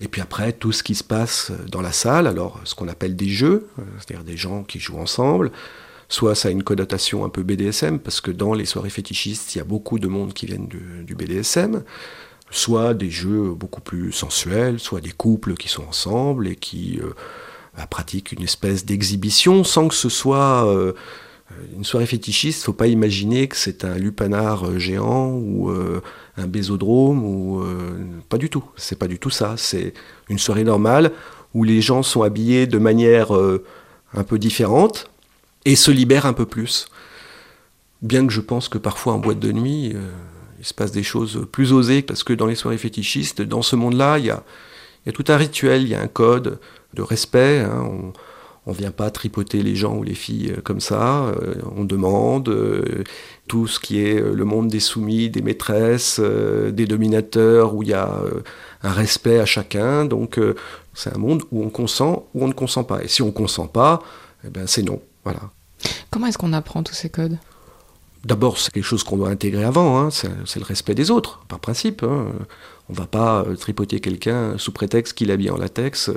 et 0.00 0.08
puis 0.08 0.20
après 0.20 0.52
tout 0.52 0.72
ce 0.72 0.82
qui 0.82 0.96
se 0.96 1.04
passe 1.04 1.52
dans 1.70 1.80
la 1.80 1.92
salle, 1.92 2.26
alors 2.26 2.60
ce 2.64 2.74
qu'on 2.74 2.88
appelle 2.88 3.14
des 3.14 3.28
jeux, 3.28 3.68
euh, 3.78 3.82
c'est-à-dire 3.98 4.24
des 4.24 4.36
gens 4.36 4.64
qui 4.64 4.80
jouent 4.80 4.98
ensemble, 4.98 5.52
soit 6.08 6.34
ça 6.34 6.48
a 6.48 6.50
une 6.50 6.64
connotation 6.64 7.24
un 7.24 7.28
peu 7.28 7.44
BDSM, 7.44 8.00
parce 8.00 8.20
que 8.20 8.32
dans 8.32 8.52
les 8.52 8.64
soirées 8.64 8.90
fétichistes, 8.90 9.54
il 9.54 9.58
y 9.58 9.60
a 9.60 9.64
beaucoup 9.64 10.00
de 10.00 10.08
monde 10.08 10.32
qui 10.32 10.46
viennent 10.46 10.66
du, 10.66 11.14
BDSM, 11.14 11.84
soit 12.50 12.94
des 12.94 13.10
jeux 13.10 13.54
beaucoup 13.54 13.80
plus 13.80 14.10
sensuels, 14.10 14.80
soit 14.80 15.02
des 15.02 15.12
couples 15.12 15.54
qui 15.54 15.68
sont 15.68 15.84
ensemble 15.84 16.48
et 16.48 16.56
qui 16.56 16.98
euh, 17.00 17.10
bah, 17.76 17.86
pratiquent 17.86 18.32
une 18.32 18.42
espèce 18.42 18.84
d'exhibition 18.84 19.62
sans 19.62 19.86
que 19.86 19.94
ce 19.94 20.08
soit 20.08 20.66
une 21.76 21.84
soirée 21.84 22.06
fétichiste, 22.06 22.64
faut 22.64 22.72
pas 22.72 22.86
imaginer 22.86 23.48
que 23.48 23.56
c'est 23.56 23.84
un 23.84 23.96
lupanar 23.96 24.66
euh, 24.66 24.78
géant 24.78 25.30
ou 25.30 25.70
euh, 25.70 26.00
un 26.36 26.46
bésodrome 26.46 27.24
ou 27.24 27.62
pas 28.28 28.38
du 28.38 28.50
tout. 28.50 28.64
C'est 28.76 28.98
pas 28.98 29.06
du 29.06 29.18
tout 29.18 29.30
ça. 29.30 29.54
C'est 29.56 29.94
une 30.28 30.38
soirée 30.38 30.64
normale 30.64 31.12
où 31.52 31.64
les 31.64 31.80
gens 31.80 32.02
sont 32.02 32.22
habillés 32.22 32.66
de 32.66 32.78
manière 32.78 33.30
un 34.12 34.24
peu 34.24 34.40
différente 34.40 35.08
et 35.64 35.76
se 35.76 35.92
libèrent 35.92 36.26
un 36.26 36.32
peu 36.32 36.46
plus. 36.46 36.86
Bien 38.02 38.26
que 38.26 38.32
je 38.32 38.40
pense 38.40 38.68
que 38.68 38.78
parfois 38.78 39.12
en 39.12 39.18
boîte 39.18 39.38
de 39.38 39.52
nuit, 39.52 39.94
il 40.58 40.64
se 40.64 40.74
passe 40.74 40.90
des 40.90 41.04
choses 41.04 41.46
plus 41.52 41.72
osées 41.72 42.02
parce 42.02 42.24
que 42.24 42.32
dans 42.32 42.46
les 42.46 42.56
soirées 42.56 42.78
fétichistes, 42.78 43.40
dans 43.40 43.62
ce 43.62 43.76
monde-là, 43.76 44.18
il 44.18 44.24
y 44.26 44.30
a, 44.30 44.42
tout 45.12 45.24
un 45.28 45.36
rituel, 45.36 45.82
il 45.82 45.88
y 45.88 45.94
a 45.94 46.00
un 46.00 46.08
code 46.08 46.58
de 46.94 47.02
respect. 47.02 47.60
Hein. 47.60 48.12
Vient 48.72 48.90
pas 48.90 49.10
tripoter 49.10 49.62
les 49.62 49.76
gens 49.76 49.96
ou 49.96 50.02
les 50.02 50.14
filles 50.14 50.52
euh, 50.56 50.60
comme 50.62 50.80
ça. 50.80 51.26
Euh, 51.26 51.54
on 51.76 51.84
demande 51.84 52.48
euh, 52.48 53.04
tout 53.46 53.66
ce 53.66 53.78
qui 53.78 54.00
est 54.00 54.20
le 54.20 54.44
monde 54.44 54.68
des 54.68 54.80
soumis, 54.80 55.28
des 55.28 55.42
maîtresses, 55.42 56.18
des 56.18 56.86
dominateurs, 56.86 57.74
où 57.74 57.82
il 57.82 57.90
y 57.90 57.92
a 57.92 58.18
un 58.82 58.92
respect 58.92 59.38
à 59.38 59.44
chacun. 59.44 60.06
Donc 60.06 60.40
c'est 60.94 61.14
un 61.14 61.18
monde 61.18 61.42
où 61.52 61.62
on 61.62 61.68
consent 61.68 62.26
ou 62.34 62.44
on 62.44 62.48
ne 62.48 62.54
consent 62.54 62.84
pas. 62.84 63.04
Et 63.04 63.08
si 63.08 63.20
on 63.20 63.32
consent 63.32 63.66
pas, 63.66 64.02
eh 64.46 64.48
ben 64.48 64.66
c'est 64.66 64.82
non. 64.82 65.02
Voilà. 65.24 65.40
Comment 66.10 66.26
est-ce 66.26 66.38
qu'on 66.38 66.54
apprend 66.54 66.82
tous 66.82 66.94
ces 66.94 67.10
codes? 67.10 67.36
D'abord, 68.24 68.56
c'est 68.56 68.72
quelque 68.72 68.84
chose 68.84 69.04
qu'on 69.04 69.18
doit 69.18 69.28
intégrer 69.28 69.64
avant, 69.64 69.98
hein. 69.98 70.08
c'est 70.10 70.58
le 70.58 70.64
respect 70.64 70.94
des 70.94 71.10
autres, 71.10 71.44
par 71.46 71.60
principe. 71.60 72.02
Hein. 72.02 72.28
On 72.88 72.94
ne 72.94 72.98
va 72.98 73.06
pas 73.06 73.44
tripoter 73.60 74.00
quelqu'un 74.00 74.56
sous 74.56 74.72
prétexte 74.72 75.12
qu'il 75.12 75.30
habille 75.30 75.50
en 75.50 75.58
latex. 75.58 76.10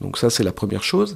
Donc 0.00 0.18
ça, 0.18 0.30
c'est 0.30 0.42
la 0.42 0.50
première 0.50 0.82
chose. 0.82 1.14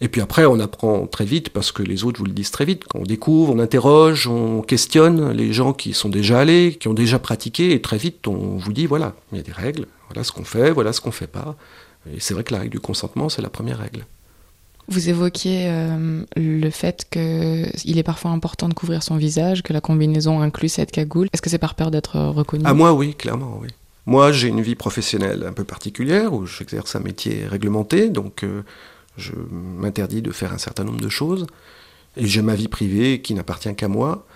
Et 0.00 0.08
puis 0.08 0.20
après, 0.20 0.44
on 0.44 0.60
apprend 0.60 1.06
très 1.06 1.24
vite 1.24 1.50
parce 1.50 1.72
que 1.72 1.82
les 1.82 2.04
autres 2.04 2.18
vous 2.18 2.26
le 2.26 2.32
disent 2.32 2.50
très 2.50 2.66
vite. 2.66 2.82
On 2.94 3.02
découvre, 3.02 3.54
on 3.54 3.58
interroge, 3.58 4.26
on 4.26 4.60
questionne 4.60 5.30
les 5.32 5.52
gens 5.52 5.72
qui 5.72 5.94
sont 5.94 6.10
déjà 6.10 6.40
allés, 6.40 6.76
qui 6.78 6.88
ont 6.88 6.94
déjà 6.94 7.18
pratiqué, 7.18 7.72
et 7.72 7.80
très 7.80 7.96
vite, 7.96 8.28
on 8.28 8.58
vous 8.58 8.72
dit 8.72 8.86
voilà, 8.86 9.14
il 9.32 9.38
y 9.38 9.40
a 9.40 9.44
des 9.44 9.52
règles, 9.52 9.86
voilà 10.08 10.22
ce 10.22 10.32
qu'on 10.32 10.44
fait, 10.44 10.70
voilà 10.70 10.92
ce 10.92 11.00
qu'on 11.00 11.12
fait 11.12 11.26
pas. 11.26 11.56
Et 12.14 12.20
c'est 12.20 12.34
vrai 12.34 12.44
que 12.44 12.52
la 12.52 12.60
règle 12.60 12.72
du 12.72 12.80
consentement, 12.80 13.28
c'est 13.28 13.42
la 13.42 13.48
première 13.48 13.78
règle. 13.78 14.04
Vous 14.88 15.08
évoquiez 15.08 15.64
euh, 15.66 16.22
le 16.36 16.70
fait 16.70 17.06
qu'il 17.10 17.98
est 17.98 18.04
parfois 18.04 18.30
important 18.30 18.68
de 18.68 18.74
couvrir 18.74 19.02
son 19.02 19.16
visage, 19.16 19.62
que 19.62 19.72
la 19.72 19.80
combinaison 19.80 20.40
inclut 20.40 20.68
cette 20.68 20.92
cagoule. 20.92 21.28
Est-ce 21.32 21.42
que 21.42 21.50
c'est 21.50 21.58
par 21.58 21.74
peur 21.74 21.90
d'être 21.90 22.20
reconnu? 22.20 22.64
À 22.66 22.74
moi, 22.74 22.92
oui, 22.92 23.14
clairement, 23.14 23.58
oui. 23.60 23.70
Moi, 24.04 24.30
j'ai 24.30 24.46
une 24.46 24.60
vie 24.60 24.76
professionnelle 24.76 25.44
un 25.48 25.52
peu 25.52 25.64
particulière 25.64 26.32
où 26.32 26.46
j'exerce 26.46 26.94
un 26.94 27.00
métier 27.00 27.46
réglementé, 27.46 28.10
donc. 28.10 28.44
Euh, 28.44 28.62
je 29.16 29.32
m'interdis 29.50 30.22
de 30.22 30.30
faire 30.32 30.52
un 30.52 30.58
certain 30.58 30.84
nombre 30.84 31.00
de 31.00 31.08
choses. 31.08 31.46
Et 32.16 32.26
j'ai 32.26 32.42
ma 32.42 32.54
vie 32.54 32.68
privée 32.68 33.20
qui 33.20 33.34
n'appartient 33.34 33.74
qu'à 33.74 33.88
moi. 33.88 34.26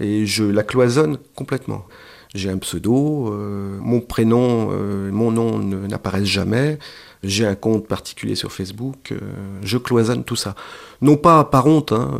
Et 0.00 0.26
je 0.26 0.44
la 0.44 0.62
cloisonne 0.62 1.18
complètement. 1.34 1.86
J'ai 2.34 2.50
un 2.50 2.58
pseudo, 2.58 3.32
euh, 3.32 3.78
mon 3.80 4.00
prénom, 4.00 4.68
euh, 4.70 5.10
mon 5.10 5.32
nom 5.32 5.58
n'apparaissent 5.58 6.24
jamais. 6.26 6.78
J'ai 7.24 7.46
un 7.46 7.54
compte 7.54 7.88
particulier 7.88 8.34
sur 8.34 8.52
Facebook. 8.52 9.12
Euh, 9.12 9.18
je 9.62 9.78
cloisonne 9.78 10.24
tout 10.24 10.36
ça. 10.36 10.54
Non 11.00 11.16
pas 11.16 11.42
par 11.44 11.66
honte, 11.66 11.92
hein, 11.92 12.16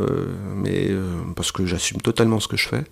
mais 0.57 0.91
parce 1.37 1.53
que 1.53 1.67
j'assume 1.67 2.01
totalement 2.01 2.41
ce 2.41 2.49
que 2.49 2.57
je 2.57 2.69
fais. 2.69 2.85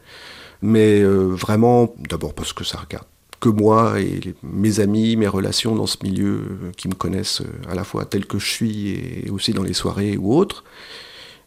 Mais 0.62 1.02
vraiment, 1.02 1.94
d'abord 2.08 2.34
parce 2.34 2.52
que 2.52 2.64
ça 2.64 2.78
regarde 2.78 3.06
que 3.40 3.48
moi 3.48 4.00
et 4.00 4.34
mes 4.42 4.80
amis, 4.80 5.16
mes 5.16 5.28
relations 5.28 5.74
dans 5.74 5.86
ce 5.86 5.98
milieu 6.02 6.34
euh, 6.34 6.72
qui 6.76 6.88
me 6.88 6.94
connaissent 6.94 7.42
euh, 7.42 7.70
à 7.70 7.74
la 7.74 7.84
fois 7.84 8.04
tel 8.04 8.26
que 8.26 8.38
je 8.38 8.46
suis 8.46 8.90
et 8.90 9.30
aussi 9.30 9.52
dans 9.52 9.62
les 9.62 9.74
soirées 9.74 10.16
ou 10.16 10.34
autres. 10.34 10.64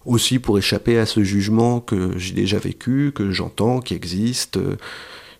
Aussi 0.05 0.39
pour 0.39 0.58
échapper 0.58 0.98
à 0.98 1.05
ce 1.05 1.24
jugement 1.24 1.81
que 1.81 2.17
j'ai 2.17 2.34
déjà 2.34 2.58
vécu, 2.58 3.12
que 3.13 3.31
j'entends, 3.31 3.79
qui 3.81 3.93
existe, 3.93 4.58
euh, 4.58 4.77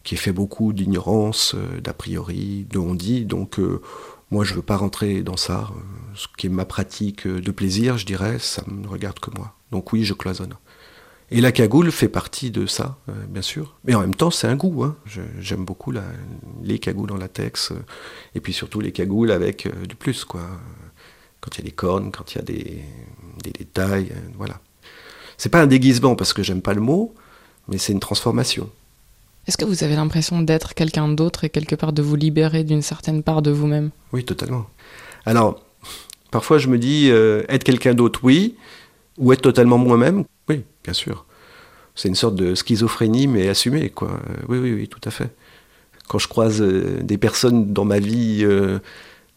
qui 0.04 0.16
fait 0.16 0.34
beaucoup 0.34 0.74
d'ignorance, 0.74 1.56
d'a 1.84 1.94
priori, 1.94 2.66
de 2.70 2.78
on 2.78 2.96
dit. 2.96 3.26
Donc 3.26 3.60
moi 4.32 4.44
je 4.44 4.52
ne 4.52 4.58
veux 4.58 4.62
pas 4.62 4.78
rentrer 4.78 5.22
dans 5.22 5.38
ça. 5.38 5.70
Ce 6.16 6.28
qui 6.38 6.48
est 6.48 6.50
ma 6.50 6.66
pratique 6.66 7.28
de 7.28 7.52
plaisir, 7.52 7.98
je 7.98 8.06
dirais, 8.06 8.38
ça 8.40 8.64
ne 8.68 8.88
regarde 8.88 9.20
que 9.20 9.30
moi. 9.36 9.56
Donc 9.72 9.94
oui, 9.94 10.04
je 10.04 10.14
cloisonne. 10.14 10.56
Et 11.32 11.42
la 11.42 11.52
cagoule 11.52 11.92
fait 11.92 12.08
partie 12.08 12.50
de 12.50 12.66
ça, 12.66 12.98
euh, 13.08 13.14
bien 13.28 13.44
sûr. 13.44 13.76
Mais 13.86 13.94
en 13.94 14.02
même 14.02 14.16
temps, 14.16 14.32
c'est 14.32 14.48
un 14.48 14.56
goût. 14.56 14.84
Hein. 14.84 14.96
J'aime 15.40 15.64
beaucoup 15.64 15.94
les 16.64 16.80
cagoules 16.80 17.12
en 17.12 17.18
latex, 17.18 17.72
euh, 17.72 17.76
et 18.34 18.40
puis 18.40 18.52
surtout 18.52 18.80
les 18.80 18.92
cagoules 18.92 19.32
avec 19.32 19.68
euh, 19.68 19.86
du 19.88 19.96
plus, 19.96 20.26
quoi. 20.26 20.42
Quand 21.40 21.56
il 21.56 21.60
y 21.60 21.62
a 21.62 21.66
des 21.66 21.76
cornes, 21.76 22.12
quand 22.12 22.34
il 22.34 22.38
y 22.38 22.42
a 22.42 22.44
des, 22.44 22.84
détails, 23.58 24.12
voilà. 24.38 24.60
C'est 25.38 25.50
pas 25.50 25.62
un 25.62 25.68
déguisement 25.68 26.16
parce 26.16 26.34
que 26.34 26.44
j'aime 26.44 26.62
pas 26.62 26.74
le 26.74 26.82
mot, 26.82 27.14
mais 27.70 27.78
c'est 27.78 27.94
une 27.94 28.02
transformation. 28.02 28.70
Est-ce 29.48 29.56
que 29.56 29.64
vous 29.64 29.84
avez 29.86 29.96
l'impression 29.96 30.42
d'être 30.42 30.74
quelqu'un 30.74 31.08
d'autre 31.08 31.46
et 31.46 31.50
quelque 31.50 31.76
part 31.76 31.94
de 31.94 32.02
vous 32.02 32.18
libérer 32.18 32.66
d'une 32.66 32.82
certaine 32.82 33.24
part 33.24 33.42
de 33.42 33.52
vous-même? 33.52 33.92
Oui, 34.12 34.26
totalement. 34.26 34.68
Alors, 35.26 35.64
parfois 36.30 36.58
je 36.58 36.68
me 36.68 36.78
dis, 36.78 37.08
être 37.08 37.64
quelqu'un 37.64 37.94
d'autre, 37.94 38.20
oui, 38.24 38.58
ou 39.18 39.32
être 39.32 39.42
totalement 39.42 39.78
moi-même, 39.78 40.26
bien 40.90 40.94
sûr. 40.94 41.26
C'est 41.94 42.08
une 42.08 42.16
sorte 42.16 42.36
de 42.36 42.56
schizophrénie, 42.56 43.28
mais 43.28 43.48
assumée, 43.48 43.90
quoi. 43.92 44.20
Oui, 44.48 44.58
oui, 44.58 44.74
oui, 44.74 44.88
tout 44.88 45.02
à 45.06 45.12
fait. 45.12 45.30
Quand 46.08 46.18
je 46.18 46.28
croise 46.28 46.62
euh, 46.62 47.02
des 47.04 47.20
personnes 47.20 47.72
dans 47.74 47.86
ma 47.86 48.00
vie 48.00 48.40
euh, 48.42 48.80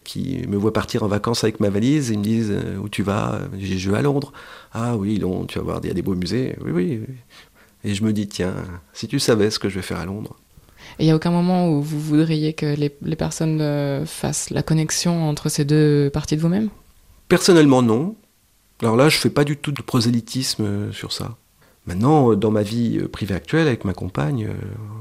qui 0.04 0.47
me 0.49 0.56
voient 0.56 0.73
partir 0.73 1.02
en 1.02 1.09
vacances 1.09 1.44
avec 1.44 1.61
ma 1.61 1.68
valise, 1.68 2.09
ils 2.09 2.18
me 2.18 2.25
disent 2.25 2.52
euh, 2.52 2.78
Où 2.78 2.88
tu 2.88 3.02
vas? 3.02 3.40
Je 3.59 3.90
vais 3.90 3.99
à 3.99 4.02
Londres. 4.02 4.32
Ah 4.73 4.97
oui, 4.97 5.18
Londres, 5.18 5.47
tu 5.47 5.59
vas 5.59 5.64
voir, 5.64 5.80
il 5.82 5.88
y 5.88 5.90
a 5.90 5.94
des 5.94 6.00
beaux 6.00 6.14
musées. 6.14 6.56
Oui, 6.64 6.73
oui, 6.73 7.00
oui. 7.06 7.14
Et 7.85 7.94
je 7.94 8.02
me 8.02 8.14
dis 8.14 8.28
Tiens, 8.28 8.54
si 8.94 9.06
tu 9.09 9.18
savais 9.18 9.50
ce 9.50 9.59
que 9.59 9.68
je 9.68 9.75
vais 9.75 9.82
faire 9.82 9.99
à 9.99 10.06
Londres. 10.06 10.37
Et 10.99 11.04
il 11.04 11.06
n'y 11.06 11.12
a 11.12 11.16
aucun 11.16 11.30
moment 11.30 11.68
où 11.68 11.82
vous 11.82 12.00
voudriez 12.00 12.54
que 12.54 12.75
les, 12.75 12.97
les 13.02 13.16
personnes 13.16 14.06
fassent 14.06 14.50
la 14.50 14.62
connexion 14.62 15.28
entre 15.28 15.50
ces 15.50 15.64
deux 15.64 16.11
parties 16.11 16.37
de 16.37 16.40
vous-même? 16.40 16.71
Personnellement, 17.28 17.82
non. 17.82 18.16
Alors 18.82 18.97
là, 18.97 19.09
je 19.09 19.16
fais 19.16 19.30
pas 19.30 19.44
du 19.44 19.56
tout 19.56 19.73
de 19.73 19.80
prosélytisme 19.80 20.64
euh, 20.64 20.92
sur 20.92 21.12
ça. 21.12 21.37
Maintenant, 21.86 22.32
euh, 22.32 22.36
dans 22.36 22.50
ma 22.50 22.62
vie 22.62 22.98
euh, 22.98 23.08
privée 23.08 23.34
actuelle, 23.34 23.66
avec 23.66 23.84
ma 23.84 23.94
compagne, 23.94 24.48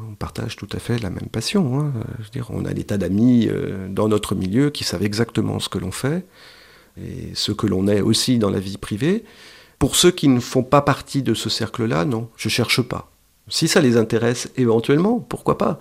on 0.10 0.16
partage 0.16 0.56
tout 0.56 0.70
à 0.72 0.80
fait 0.80 1.00
la 1.00 1.10
même 1.10 1.30
passion. 1.32 1.80
Hein. 1.80 1.94
On 2.50 2.66
a 2.66 2.74
des 2.74 2.84
tas 2.84 2.98
d'amis 2.98 3.50
dans 3.90 4.08
notre 4.08 4.36
milieu 4.36 4.70
qui 4.70 4.84
savent 4.84 5.04
exactement 5.04 5.60
ce 5.60 5.70
que 5.70 5.80
l'on 5.80 5.92
fait 5.92 6.26
et 6.98 7.32
ce 7.34 7.52
que 7.52 7.68
l'on 7.68 7.88
est 7.88 8.02
aussi 8.02 8.38
dans 8.38 8.50
la 8.50 8.60
vie 8.60 8.78
privée. 8.78 9.24
Pour 9.80 9.96
ceux 9.96 10.12
qui 10.12 10.28
ne 10.28 10.40
font 10.40 10.64
pas 10.64 10.82
partie 10.82 11.24
de 11.24 11.34
ce 11.34 11.50
cercle-là, 11.50 12.06
non, 12.06 12.30
je 12.38 12.50
cherche 12.50 12.82
pas. 12.84 13.12
Si 13.48 13.68
ça 13.68 13.82
les 13.82 13.98
intéresse 13.98 14.50
éventuellement, 14.56 15.20
pourquoi 15.20 15.58
pas 15.58 15.80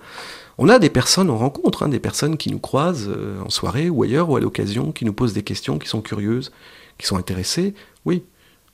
On 0.57 0.69
a 0.69 0.79
des 0.79 0.89
personnes, 0.89 1.29
on 1.29 1.37
rencontre 1.37 1.83
hein, 1.83 1.89
des 1.89 1.99
personnes 1.99 2.37
qui 2.37 2.51
nous 2.51 2.59
croisent 2.59 3.09
euh, 3.09 3.39
en 3.41 3.49
soirée 3.49 3.89
ou 3.89 4.03
ailleurs 4.03 4.29
ou 4.29 4.35
à 4.35 4.39
l'occasion, 4.39 4.91
qui 4.91 5.05
nous 5.05 5.13
posent 5.13 5.33
des 5.33 5.43
questions, 5.43 5.77
qui 5.77 5.87
sont 5.87 6.01
curieuses, 6.01 6.51
qui 6.97 7.07
sont 7.07 7.17
intéressées. 7.17 7.73
Oui, 8.03 8.23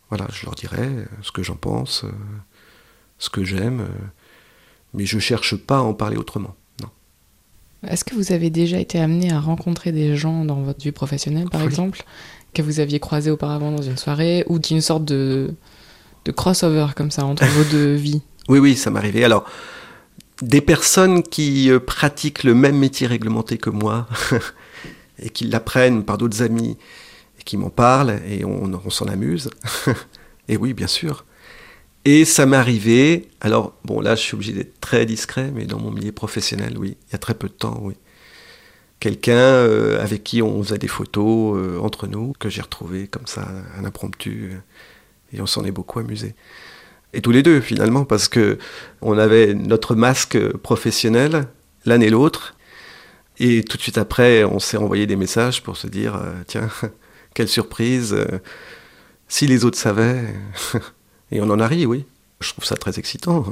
voilà, 0.09 0.27
je 0.31 0.45
leur 0.45 0.55
dirai 0.55 0.85
euh, 0.85 1.05
ce 1.21 1.31
que 1.31 1.43
j'en 1.43 1.55
pense, 1.55 2.03
euh, 2.03 2.11
ce 3.19 3.29
que 3.29 3.43
j'aime, 3.43 3.87
mais 4.93 5.05
je 5.05 5.19
cherche 5.19 5.55
pas 5.55 5.77
à 5.77 5.81
en 5.81 5.93
parler 5.93 6.17
autrement. 6.17 6.55
Non. 6.81 6.89
Est-ce 7.89 8.03
que 8.03 8.15
vous 8.15 8.31
avez 8.31 8.49
déjà 8.49 8.79
été 8.79 8.99
amené 8.99 9.31
à 9.31 9.39
rencontrer 9.39 9.91
des 9.91 10.15
gens 10.15 10.45
dans 10.45 10.61
votre 10.61 10.81
vie 10.81 10.91
professionnelle, 10.91 11.49
par 11.49 11.61
exemple, 11.61 12.03
que 12.53 12.61
vous 12.61 12.79
aviez 12.79 12.99
croisé 12.99 13.31
auparavant 13.31 13.71
dans 13.71 13.81
une 13.81 13.97
soirée, 13.97 14.43
ou 14.47 14.59
d'une 14.59 14.81
sorte 14.81 15.05
de, 15.05 15.53
de 16.25 16.31
crossover 16.31 16.87
comme 16.95 17.11
ça 17.11 17.25
entre 17.25 17.45
vos 17.45 17.63
deux 17.65 17.93
vies? 17.95 18.21
Oui, 18.49 18.59
oui, 18.59 18.75
ça 18.75 18.89
m'arrivait. 18.89 19.23
Alors, 19.23 19.43
des 20.41 20.61
personnes 20.61 21.23
qui 21.23 21.69
euh, 21.69 21.79
pratiquent 21.79 22.43
le 22.43 22.53
même 22.53 22.77
métier 22.77 23.07
réglementé 23.07 23.57
que 23.57 23.69
moi 23.69 24.07
et 25.19 25.29
qui 25.29 25.45
l'apprennent 25.45 26.03
par 26.03 26.17
d'autres 26.17 26.41
amis 26.41 26.77
qui 27.47 27.57
m'en 27.57 27.69
parlent 27.69 28.19
et 28.27 28.45
on, 28.45 28.89
s'en 28.89 29.07
amuse. 29.07 29.49
et 30.47 30.57
oui, 30.57 30.73
bien 30.73 30.87
sûr. 30.87 31.25
Et 32.05 32.25
ça 32.25 32.45
m'est 32.45 32.57
arrivé, 32.57 33.27
alors 33.41 33.73
bon 33.83 33.99
là 33.99 34.15
je 34.15 34.21
suis 34.21 34.35
obligé 34.35 34.53
d'être 34.53 34.79
très 34.79 35.05
discret, 35.05 35.51
mais 35.53 35.65
dans 35.65 35.79
mon 35.79 35.91
milieu 35.91 36.11
professionnel, 36.11 36.77
oui, 36.77 36.95
il 37.07 37.11
y 37.13 37.15
a 37.15 37.17
très 37.17 37.33
peu 37.33 37.47
de 37.47 37.53
temps, 37.53 37.79
oui. 37.81 37.95
Quelqu'un 38.99 39.33
euh, 39.33 40.01
avec 40.01 40.23
qui 40.23 40.41
on 40.41 40.63
faisait 40.63 40.77
des 40.77 40.87
photos 40.87 41.57
euh, 41.57 41.79
entre 41.79 42.07
nous, 42.07 42.33
que 42.39 42.49
j'ai 42.49 42.61
retrouvé 42.61 43.07
comme 43.07 43.27
ça, 43.27 43.47
un 43.77 43.85
impromptu, 43.85 44.53
et 45.33 45.41
on 45.41 45.45
s'en 45.45 45.65
est 45.65 45.71
beaucoup 45.71 45.99
amusé 45.99 46.35
et 47.13 47.21
tous 47.21 47.31
les 47.31 47.43
deux 47.43 47.61
finalement, 47.61 48.05
parce 48.05 48.27
que 48.27 48.57
on 49.01 49.17
avait 49.17 49.53
notre 49.53 49.95
masque 49.95 50.37
professionnel 50.57 51.47
l'un 51.85 52.01
et 52.01 52.09
l'autre, 52.09 52.55
et 53.39 53.63
tout 53.63 53.77
de 53.77 53.81
suite 53.81 53.97
après, 53.97 54.43
on 54.43 54.59
s'est 54.59 54.77
envoyé 54.77 55.07
des 55.07 55.15
messages 55.15 55.63
pour 55.63 55.77
se 55.77 55.87
dire 55.87 56.15
euh, 56.15 56.33
tiens, 56.45 56.69
quelle 57.37 57.47
surprise, 57.47 58.13
euh, 58.13 58.39
si 59.27 59.45
les 59.45 59.63
autres 59.63 59.77
savaient, 59.77 60.33
et 61.31 61.39
on 61.39 61.49
en 61.49 61.59
a 61.59 61.67
ri, 61.67 61.85
oui. 61.85 62.05
Je 62.39 62.51
trouve 62.51 62.65
ça 62.65 62.75
très 62.75 62.99
excitant, 62.99 63.45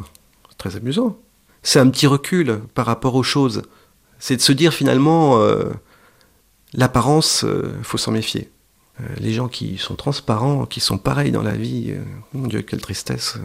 très 0.57 0.75
amusant. 0.75 1.17
C'est 1.63 1.79
un 1.79 1.89
petit 1.89 2.07
recul 2.07 2.61
par 2.73 2.85
rapport 2.85 3.15
aux 3.15 3.23
choses. 3.23 3.63
C'est 4.19 4.35
de 4.35 4.41
se 4.41 4.51
dire 4.51 4.73
finalement, 4.73 5.39
euh, 5.39 5.71
l'apparence, 6.73 7.43
il 7.43 7.83
faut 7.83 7.97
s'en 7.97 8.11
méfier. 8.11 8.49
Euh, 9.01 9.03
les 9.19 9.33
gens 9.33 9.47
qui 9.47 9.77
sont 9.77 9.95
transparents, 9.95 10.65
qui 10.65 10.79
sont 10.79 10.97
pareils 10.97 11.31
dans 11.31 11.43
la 11.43 11.55
vie, 11.55 11.87
euh, 11.89 12.03
mon 12.33 12.47
Dieu, 12.47 12.61
quelle 12.61 12.81
tristesse. 12.81 13.37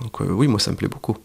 Donc 0.00 0.20
euh, 0.20 0.30
oui, 0.30 0.46
moi 0.46 0.60
ça 0.60 0.70
me 0.70 0.76
plaît 0.76 0.88
beaucoup. 0.88 1.16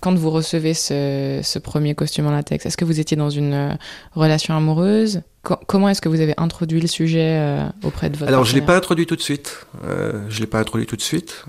Quand 0.00 0.14
vous 0.14 0.30
recevez 0.30 0.74
ce, 0.74 1.58
premier 1.58 1.94
costume 1.94 2.26
en 2.26 2.30
latex, 2.30 2.66
est-ce 2.66 2.76
que 2.76 2.84
vous 2.84 3.00
étiez 3.00 3.16
dans 3.16 3.30
une 3.30 3.76
relation 4.14 4.56
amoureuse? 4.56 5.22
Comment 5.66 5.88
est-ce 5.88 6.00
que 6.00 6.08
vous 6.08 6.20
avez 6.20 6.34
introduit 6.36 6.80
le 6.80 6.86
sujet 6.86 7.40
auprès 7.82 8.10
de 8.10 8.16
votre 8.16 8.28
Alors 8.28 8.44
je 8.44 8.54
ne 8.54 8.60
l'ai 8.60 8.66
pas 8.66 8.76
introduit 8.76 9.06
tout 9.06 9.16
de 9.16 9.20
suite. 9.20 9.66
je 9.82 10.40
l'ai 10.40 10.46
pas 10.46 10.60
introduit 10.60 10.86
tout 10.86 10.96
de 10.96 11.02
suite. 11.02 11.44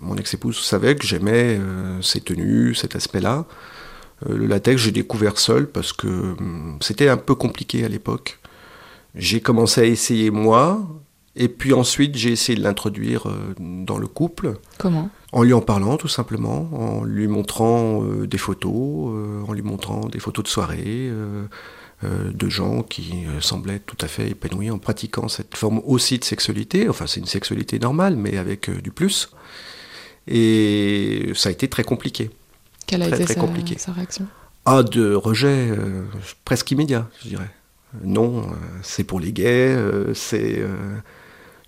mon 0.00 0.16
ex-épouse 0.16 0.58
savait 0.58 0.96
que 0.96 1.06
j'aimais 1.06 1.60
ces 2.02 2.20
tenues, 2.20 2.74
cet 2.74 2.96
aspect-là. 2.96 3.44
le 4.28 4.46
latex, 4.46 4.82
j'ai 4.82 4.92
découvert 4.92 5.38
seul 5.38 5.68
parce 5.68 5.92
que 5.92 6.08
hum, 6.08 6.78
c'était 6.80 7.08
un 7.08 7.16
peu 7.16 7.34
compliqué 7.34 7.84
à 7.84 7.88
l'époque. 7.88 8.40
J'ai 9.14 9.40
commencé 9.40 9.80
à 9.80 9.84
essayer 9.84 10.30
moi, 10.30 10.86
et 11.40 11.48
puis 11.48 11.72
ensuite 11.72 12.16
j'ai 12.16 12.30
essayé 12.30 12.56
de 12.56 12.62
l'introduire 12.62 13.26
euh, 13.26 13.54
dans 13.58 13.96
le 13.96 14.06
couple. 14.06 14.58
Comment? 14.76 15.08
En 15.32 15.42
lui 15.42 15.54
en 15.54 15.62
parlant 15.62 15.96
tout 15.96 16.06
simplement, 16.08 16.68
en 16.72 17.02
lui 17.02 17.28
montrant 17.28 18.04
euh, 18.04 18.26
des 18.26 18.36
photos, 18.36 19.10
euh, 19.14 19.42
en 19.48 19.52
lui 19.54 19.62
montrant 19.62 20.06
des 20.08 20.20
photos 20.20 20.44
de 20.44 20.48
soirée, 20.48 21.10
de 22.02 22.48
gens 22.48 22.82
qui 22.82 23.26
semblaient 23.40 23.78
tout 23.78 23.96
à 24.00 24.08
fait 24.08 24.30
épanouis 24.30 24.70
en 24.70 24.78
pratiquant 24.78 25.28
cette 25.28 25.54
forme 25.54 25.82
aussi 25.84 26.18
de 26.18 26.24
sexualité. 26.24 26.88
Enfin 26.88 27.06
c'est 27.06 27.20
une 27.20 27.26
sexualité 27.26 27.78
normale 27.78 28.16
mais 28.16 28.36
avec 28.36 28.70
du 28.82 28.90
plus. 28.90 29.30
Et 30.26 31.32
ça 31.34 31.48
a 31.48 31.52
été 31.52 31.68
très 31.68 31.84
compliqué. 31.84 32.30
Quelle 32.86 33.02
a 33.02 33.08
été 33.08 33.26
sa, 33.26 33.34
sa, 33.78 33.92
réaction? 33.92 34.26
Ah, 34.64 34.82
de 34.82 35.14
rejet 35.14 35.70
presque 36.44 36.70
immédiat, 36.70 37.08
je 37.22 37.28
dirais 37.28 37.50
non, 38.04 38.46
c'est 38.82 39.04
pour 39.04 39.18
les 39.18 39.32
gays, 39.32 39.76
c'est 40.14 40.62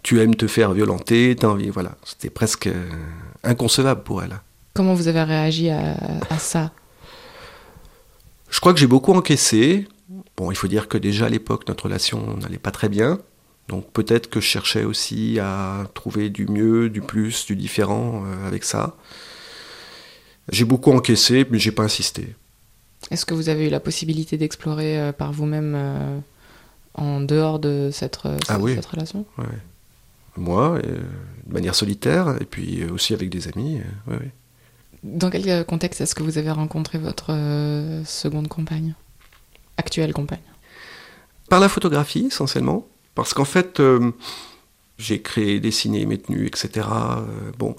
tu 0.03 0.21
aimes 0.21 0.35
te 0.35 0.47
faire 0.47 0.73
violenter, 0.73 1.37
t'as 1.39 1.49
envie, 1.49 1.71
voilà. 1.71 1.97
C'était 2.05 2.31
presque 2.31 2.69
inconcevable 3.45 4.03
pour 4.03 4.23
elle. 4.23 4.41
Comment 4.75 4.95
vous 4.95 5.09
avez 5.09 5.23
réagi 5.23 5.71
à, 5.71 5.97
ça? 6.39 6.73
Je 8.51 8.61
crois 8.61 8.73
que 8.73 8.81
j'ai 8.81 8.87
beaucoup 8.87 9.13
encaissé. 9.13 9.87
Bon, 10.37 10.51
il 10.51 10.57
faut 10.57 10.69
dire 10.69 10.89
que 10.89 10.99
déjà 10.99 11.27
à 11.27 11.29
l'époque, 11.29 11.69
notre 11.69 11.85
relation 11.85 12.37
n'allait 12.37 12.59
pas 12.59 12.71
très 12.71 12.89
bien. 12.89 13.19
Donc 13.69 13.91
peut-être 13.93 14.29
que 14.29 14.41
je 14.41 14.47
cherchais 14.47 14.85
aussi 14.85 15.39
à 15.39 15.85
trouver 15.95 16.31
du 16.31 16.47
mieux, 16.47 16.91
du 16.91 17.01
plus, 17.01 17.47
du 17.47 17.55
différent 17.55 18.25
avec 18.47 18.65
ça. 18.65 18.97
J'ai 20.51 20.65
beaucoup 20.65 20.93
encaissé, 20.93 21.47
mais 21.51 21.59
j'ai 21.59 21.71
pas 21.71 21.85
insisté. 21.85 22.35
Est-ce 23.11 23.27
que 23.27 23.35
vous 23.35 23.49
avez 23.49 23.67
eu 23.67 23.71
la 23.71 23.81
possibilité 23.81 24.37
d'explorer 24.37 24.99
euh, 24.99 25.13
par 25.13 25.33
vous-même 25.33 25.75
euh, 25.77 26.19
en 26.95 27.21
dehors 27.21 27.59
de 27.59 27.91
cette, 27.93 28.19
euh, 28.27 28.39
ah 28.49 28.59
cette 28.67 28.87
relation? 28.87 29.25
Oui. 29.39 29.45
Moi, 30.37 30.81
de 30.81 31.53
manière 31.53 31.75
solitaire, 31.75 32.37
et 32.41 32.45
puis 32.45 32.85
aussi 32.85 33.13
avec 33.13 33.29
des 33.29 33.49
amis. 33.49 33.81
Dans 35.03 35.29
quel 35.29 35.65
contexte 35.67 36.01
est-ce 36.01 36.15
que 36.15 36.23
vous 36.23 36.39
avez 36.39 36.51
rencontré 36.51 36.99
votre 36.99 37.27
seconde 38.07 38.49
compagne 38.49 38.95
Actuelle 39.77 40.13
compagne? 40.13 40.41
Par 41.51 41.61
la 41.61 41.69
photographie, 41.69 42.27
essentiellement. 42.29 42.87
Parce 43.15 43.35
qu'en 43.35 43.45
fait, 43.45 43.83
j'ai 44.97 45.21
créé, 45.21 45.61
dessiné 45.61 46.07
mes 46.07 46.19
tenues, 46.19 46.47
etc. 46.47 46.87
bon, 47.59 47.77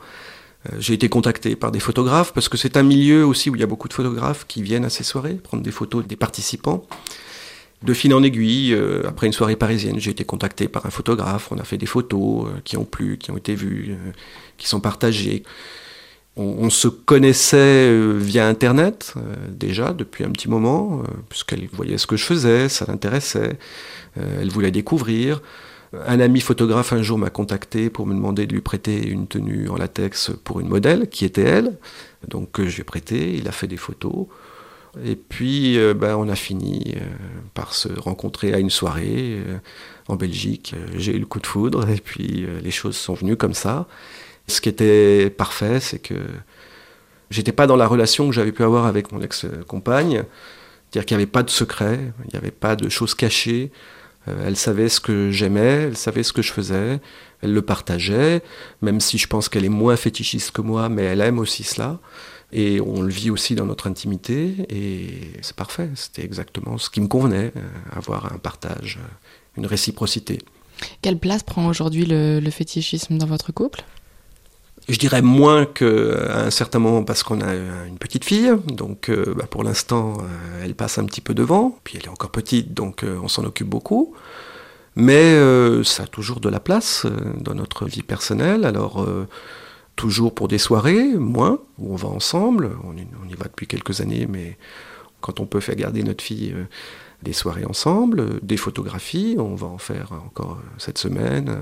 euh, 0.71 0.75
j'ai 0.79 0.93
été 0.93 1.09
contacté 1.09 1.55
par 1.55 1.71
des 1.71 1.79
photographes 1.79 2.33
parce 2.33 2.49
que 2.49 2.57
c'est 2.57 2.77
un 2.77 2.83
milieu 2.83 3.25
aussi 3.25 3.49
où 3.49 3.55
il 3.55 3.59
y 3.59 3.63
a 3.63 3.67
beaucoup 3.67 3.87
de 3.87 3.93
photographes 3.93 4.45
qui 4.47 4.61
viennent 4.61 4.85
à 4.85 4.89
ces 4.89 5.03
soirées 5.03 5.35
prendre 5.35 5.63
des 5.63 5.71
photos 5.71 6.05
des 6.05 6.15
participants. 6.15 6.85
De 7.83 7.93
fil 7.93 8.13
en 8.13 8.23
aiguille, 8.23 8.73
euh, 8.73 9.03
après 9.05 9.27
une 9.27 9.33
soirée 9.33 9.57
parisienne, 9.57 9.99
j'ai 9.99 10.11
été 10.11 10.23
contacté 10.23 10.69
par 10.69 10.85
un 10.85 10.89
photographe. 10.89 11.51
On 11.51 11.57
a 11.57 11.63
fait 11.63 11.77
des 11.77 11.85
photos 11.85 12.45
euh, 12.45 12.59
qui 12.63 12.77
ont 12.77 12.85
plu, 12.85 13.17
qui 13.17 13.29
ont 13.31 13.37
été 13.37 13.55
vues, 13.55 13.97
qui 14.57 14.67
sont 14.67 14.79
partagées. 14.79 15.43
On, 16.35 16.71
se 16.71 16.87
connaissait 16.87 17.95
via 18.17 18.47
Internet 18.47 19.13
déjà 19.47 19.93
depuis 19.93 20.23
un 20.23 20.31
petit 20.31 20.49
moment, 20.49 21.03
puisqu'elle 21.29 21.67
voyait 21.71 21.99
ce 21.99 22.07
que 22.07 22.17
je 22.17 22.23
faisais, 22.23 22.69
ça 22.69 22.85
l'intéressait. 22.87 23.59
elle 24.15 24.49
voulait 24.49 24.71
découvrir. 24.71 25.43
Un 26.07 26.19
ami 26.19 26.41
photographe 26.41 26.91
un 26.91 27.03
jour 27.03 27.19
m'a 27.19 27.29
contacté 27.29 27.91
pour 27.91 28.07
me 28.07 28.15
demander 28.15 28.47
de 28.47 28.53
lui 28.53 28.61
prêter 28.61 29.07
une 29.07 29.27
tenue 29.27 29.69
en 29.69 29.75
latex 29.75 30.31
pour 30.43 30.59
une 30.59 30.69
modèle, 30.69 31.07
qui 31.07 31.23
était 31.23 31.43
elle. 31.43 31.77
Donc 32.27 32.49
je 32.57 32.63
lui 32.63 32.81
ai 32.81 32.83
prêté, 32.83 33.35
il 33.35 33.47
a 33.47 33.51
fait 33.51 33.67
des 33.67 33.77
photos. 33.77 34.25
Et 35.01 35.15
puis 35.15 35.77
euh, 35.77 35.93
ben, 35.93 36.15
on 36.15 36.29
a 36.29 36.36
fini 36.36 36.93
euh, 36.95 36.99
par 37.53 37.73
se 37.73 37.88
rencontrer 37.99 38.53
à 38.53 38.60
une 38.60 38.69
soirée 38.69 39.41
euh, 39.47 39.58
en 40.08 40.15
Belgique. 40.15 40.75
J'ai 40.95 41.15
eu 41.15 41.19
le 41.19 41.25
coup 41.25 41.39
de 41.39 41.47
foudre 41.47 41.89
et 41.89 41.99
puis 41.99 42.45
les 42.62 42.71
choses 42.71 42.95
sont 42.95 43.13
venues 43.13 43.38
comme 43.38 43.53
ça. 43.53 43.88
Ce 44.47 44.62
qui 44.62 44.69
était 44.69 45.29
parfait, 45.29 45.79
c'est 45.79 45.99
que 45.99 46.15
j'étais 47.32 47.53
pas 47.53 47.65
dans 47.65 47.77
la 47.77 47.88
relation 47.88 48.27
que 48.27 48.34
j'avais 48.34 48.51
pu 48.51 48.63
avoir 48.63 48.86
avec 48.86 49.12
mon 49.12 49.21
ex-compagne. 49.21 50.23
C'est-à-dire 50.91 51.06
qu'il 51.06 51.17
n'y 51.17 51.23
avait 51.23 51.32
pas 51.32 51.43
de 51.43 51.49
secret, 51.49 51.99
il 52.25 52.29
n'y 52.34 52.38
avait 52.38 52.51
pas 52.51 52.75
de 52.75 52.89
choses 52.89 53.15
cachées. 53.15 53.71
Euh, 54.27 54.45
elle 54.47 54.56
savait 54.56 54.89
ce 54.89 54.99
que 54.99 55.32
j'aimais, 55.32 55.88
elle 55.88 55.97
savait 55.97 56.23
ce 56.23 56.34
que 56.34 56.41
je 56.41 56.51
faisais, 56.51 56.99
elle 57.43 57.53
le 57.53 57.62
partageait, 57.62 58.41
même 58.82 58.99
si 58.99 59.17
je 59.17 59.27
pense 59.27 59.49
qu'elle 59.49 59.65
est 59.65 59.69
moins 59.69 59.95
fétichiste 59.95 60.51
que 60.51 60.62
moi, 60.62 60.89
mais 60.89 61.03
elle 61.03 61.21
aime 61.21 61.39
aussi 61.39 61.63
cela. 61.63 61.99
Et 62.51 62.79
on 62.82 63.01
le 63.01 63.10
vit 63.10 63.32
aussi 63.32 63.56
dans 63.56 63.65
notre 63.65 63.88
intimité, 63.88 64.53
et 64.69 65.39
c'est 65.41 65.56
parfait, 65.56 65.89
c'était 65.95 66.23
exactement 66.23 66.77
ce 66.77 66.89
qui 66.89 67.01
me 67.01 67.08
convenait, 67.08 67.51
euh, 67.56 67.62
avoir 67.91 68.32
un 68.32 68.38
partage, 68.38 68.99
euh, 69.01 69.58
une 69.58 69.65
réciprocité. 69.65 70.39
Quelle 71.01 71.17
place 71.17 71.43
prend 71.43 71.67
aujourd'hui 71.67 72.06
le, 72.06 72.39
le 72.39 72.49
fétichisme 72.51 73.17
dans 73.17 73.25
votre 73.25 73.51
couple? 73.51 73.84
Je 74.89 74.97
dirais 74.97 75.21
moins 75.21 75.65
qu'à 75.65 76.45
un 76.45 76.49
certain 76.49 76.79
moment 76.79 77.03
parce 77.03 77.23
qu'on 77.23 77.39
a 77.39 77.53
une 77.88 77.97
petite 77.97 78.25
fille, 78.25 78.51
donc 78.67 79.10
euh, 79.10 79.34
bah, 79.38 79.45
pour 79.49 79.63
l'instant 79.63 80.17
euh, 80.19 80.63
elle 80.63 80.75
passe 80.75 80.97
un 80.97 81.06
petit 81.06 81.21
peu 81.21 81.34
devant, 81.34 81.77
puis 81.86 81.97
elle 81.97 82.06
est 82.06 82.10
encore 82.10 82.32
petite 82.32 82.73
donc 82.73 83.03
euh, 83.03 83.17
on 83.23 83.29
s'en 83.29 83.45
occupe 83.45 83.69
beaucoup. 83.69 84.13
Mais 84.95 85.36
ça 85.84 86.03
a 86.03 86.08
toujours 86.08 86.39
de 86.39 86.49
la 86.49 86.60
place 86.60 87.08
dans 87.39 87.56
notre 87.56 87.86
vie 87.86 88.03
personnelle, 88.03 88.63
alors 88.63 89.06
toujours 89.95 90.34
pour 90.36 90.47
des 90.47 90.58
soirées, 90.58 91.15
moins, 91.15 91.60
où 91.79 91.93
on 91.93 91.95
va 91.95 92.10
ensemble, 92.10 92.71
on 92.84 92.95
y, 92.95 93.36
va 93.36 93.45
depuis 93.45 93.67
quelques 93.67 94.01
années, 94.01 94.27
mais 94.29 94.58
quand 95.21 95.39
on 95.39 95.45
peut 95.45 95.60
faire 95.60 95.75
garder 95.75 96.03
notre 96.03 96.23
fille 96.23 96.53
des 97.23 97.34
soirées 97.34 97.65
ensemble, 97.65 98.39
des 98.43 98.58
photographies, 98.58 99.36
on 99.39 99.56
va 99.56 99.67
en 99.67 99.77
faire 99.77 100.12
encore 100.13 100.60
cette 100.77 100.97
semaine. 100.97 101.58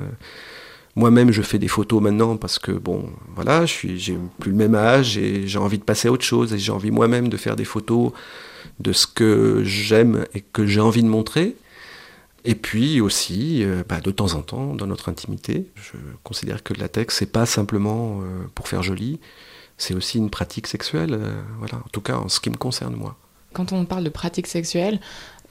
Moi-même, 0.96 1.32
je 1.32 1.41
fais 1.41 1.60
des 1.60 1.70
photos 1.70 2.02
maintenant 2.02 2.36
parce 2.36 2.60
que, 2.60 2.72
bon, 2.72 3.10
voilà, 3.36 3.65
je 3.65 3.72
suis, 3.72 4.17
plus 4.39 4.52
le 4.52 4.58
même 4.58 4.76
âge 4.76 5.17
et 5.17 5.48
j'ai 5.48 5.60
envie 5.60 5.78
de 5.78 5.84
passer 5.84 6.10
à 6.10 6.12
autre 6.12 6.26
chose 6.26 6.54
et 6.54 6.60
j'ai 6.60 6.72
envie 6.72 6.91
moi-même 6.91 7.30
de 7.30 7.38
faire 7.38 7.56
des 7.56 7.63
photos 7.63 8.12
de 8.80 8.91
ce 8.91 9.08
que 9.08 9.62
j'aime 9.63 10.26
et 10.34 10.41
que 10.41 10.65
j'ai 10.65 10.82
envie 10.82 11.04
de 11.04 11.08
montrer. 11.08 11.56
Et 12.43 12.56
puis 12.56 13.01
aussi, 13.01 13.63
euh, 13.63 13.84
bah, 13.88 13.99
de 14.01 14.12
temps 14.12 14.34
en 14.34 14.41
temps, 14.41 14.73
dans 14.75 14.88
notre 14.88 15.10
intimité, 15.10 15.67
je 15.75 15.91
considère 16.23 16.63
que 16.63 16.73
le 16.73 16.80
latex, 16.80 17.15
c'est 17.17 17.32
pas 17.32 17.45
simplement 17.45 18.21
euh, 18.21 18.45
pour 18.56 18.67
faire 18.67 18.82
joli, 18.82 19.19
c'est 19.77 19.93
aussi 19.93 20.17
une 20.17 20.30
pratique 20.30 20.67
sexuelle, 20.67 21.13
euh, 21.13 21.41
voilà, 21.60 21.75
en 21.77 21.89
tout 21.91 22.01
cas 22.01 22.15
en 22.17 22.30
ce 22.30 22.39
qui 22.39 22.49
me 22.49 22.58
concerne 22.58 22.95
moi. 22.95 23.15
Quand 23.54 23.73
on 23.73 23.86
parle 23.86 24.04
de 24.04 24.10
pratique 24.10 24.47
sexuelle, 24.47 24.99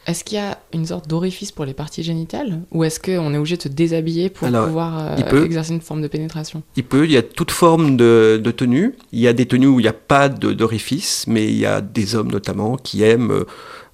est-ce 0.06 0.24
qu'il 0.24 0.38
y 0.38 0.40
a 0.40 0.58
une 0.72 0.86
sorte 0.86 1.06
d'orifice 1.08 1.52
pour 1.52 1.66
les 1.66 1.74
parties 1.74 2.02
génitales? 2.02 2.62
Ou 2.72 2.84
est-ce 2.84 2.98
qu'on 2.98 3.34
est 3.34 3.36
obligé 3.36 3.58
de 3.58 3.62
se 3.62 3.68
déshabiller 3.68 4.30
pour 4.30 4.48
Alors, 4.48 4.66
pouvoir 4.66 5.14
il 5.18 5.24
peut. 5.26 5.44
exercer 5.44 5.74
une 5.74 5.82
forme 5.82 6.00
de 6.00 6.08
pénétration? 6.08 6.62
Il 6.76 6.84
peut, 6.84 7.04
il 7.04 7.12
y 7.12 7.18
a 7.18 7.22
toute 7.22 7.50
forme 7.50 7.98
de, 7.98 8.40
de 8.42 8.50
tenue. 8.50 8.94
Il 9.12 9.20
y 9.20 9.28
a 9.28 9.34
des 9.34 9.46
tenues 9.46 9.66
où 9.66 9.78
il 9.78 9.82
n'y 9.82 9.88
a 9.90 9.92
pas 9.92 10.30
d'orifice, 10.30 11.26
mais 11.26 11.44
il 11.48 11.58
y 11.58 11.66
a 11.66 11.82
des 11.82 12.14
hommes 12.14 12.32
notamment 12.32 12.76
qui 12.76 13.02
aiment 13.02 13.44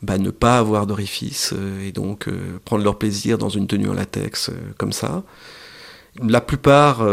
bah, 0.06 0.18
ne 0.18 0.30
pas 0.30 0.58
avoir 0.58 0.86
d'orifice 0.86 1.52
euh, 1.52 1.84
et 1.84 1.90
donc 1.90 2.28
euh, 2.28 2.60
prendre 2.64 2.84
leur 2.84 2.96
plaisir 2.96 3.38
dans 3.38 3.48
une 3.48 3.66
tenue 3.66 3.88
en 3.88 3.92
latex 3.92 4.50
euh, 4.50 4.52
comme 4.78 4.92
ça. 4.92 5.24
La 6.22 6.40
plupart, 6.40 7.06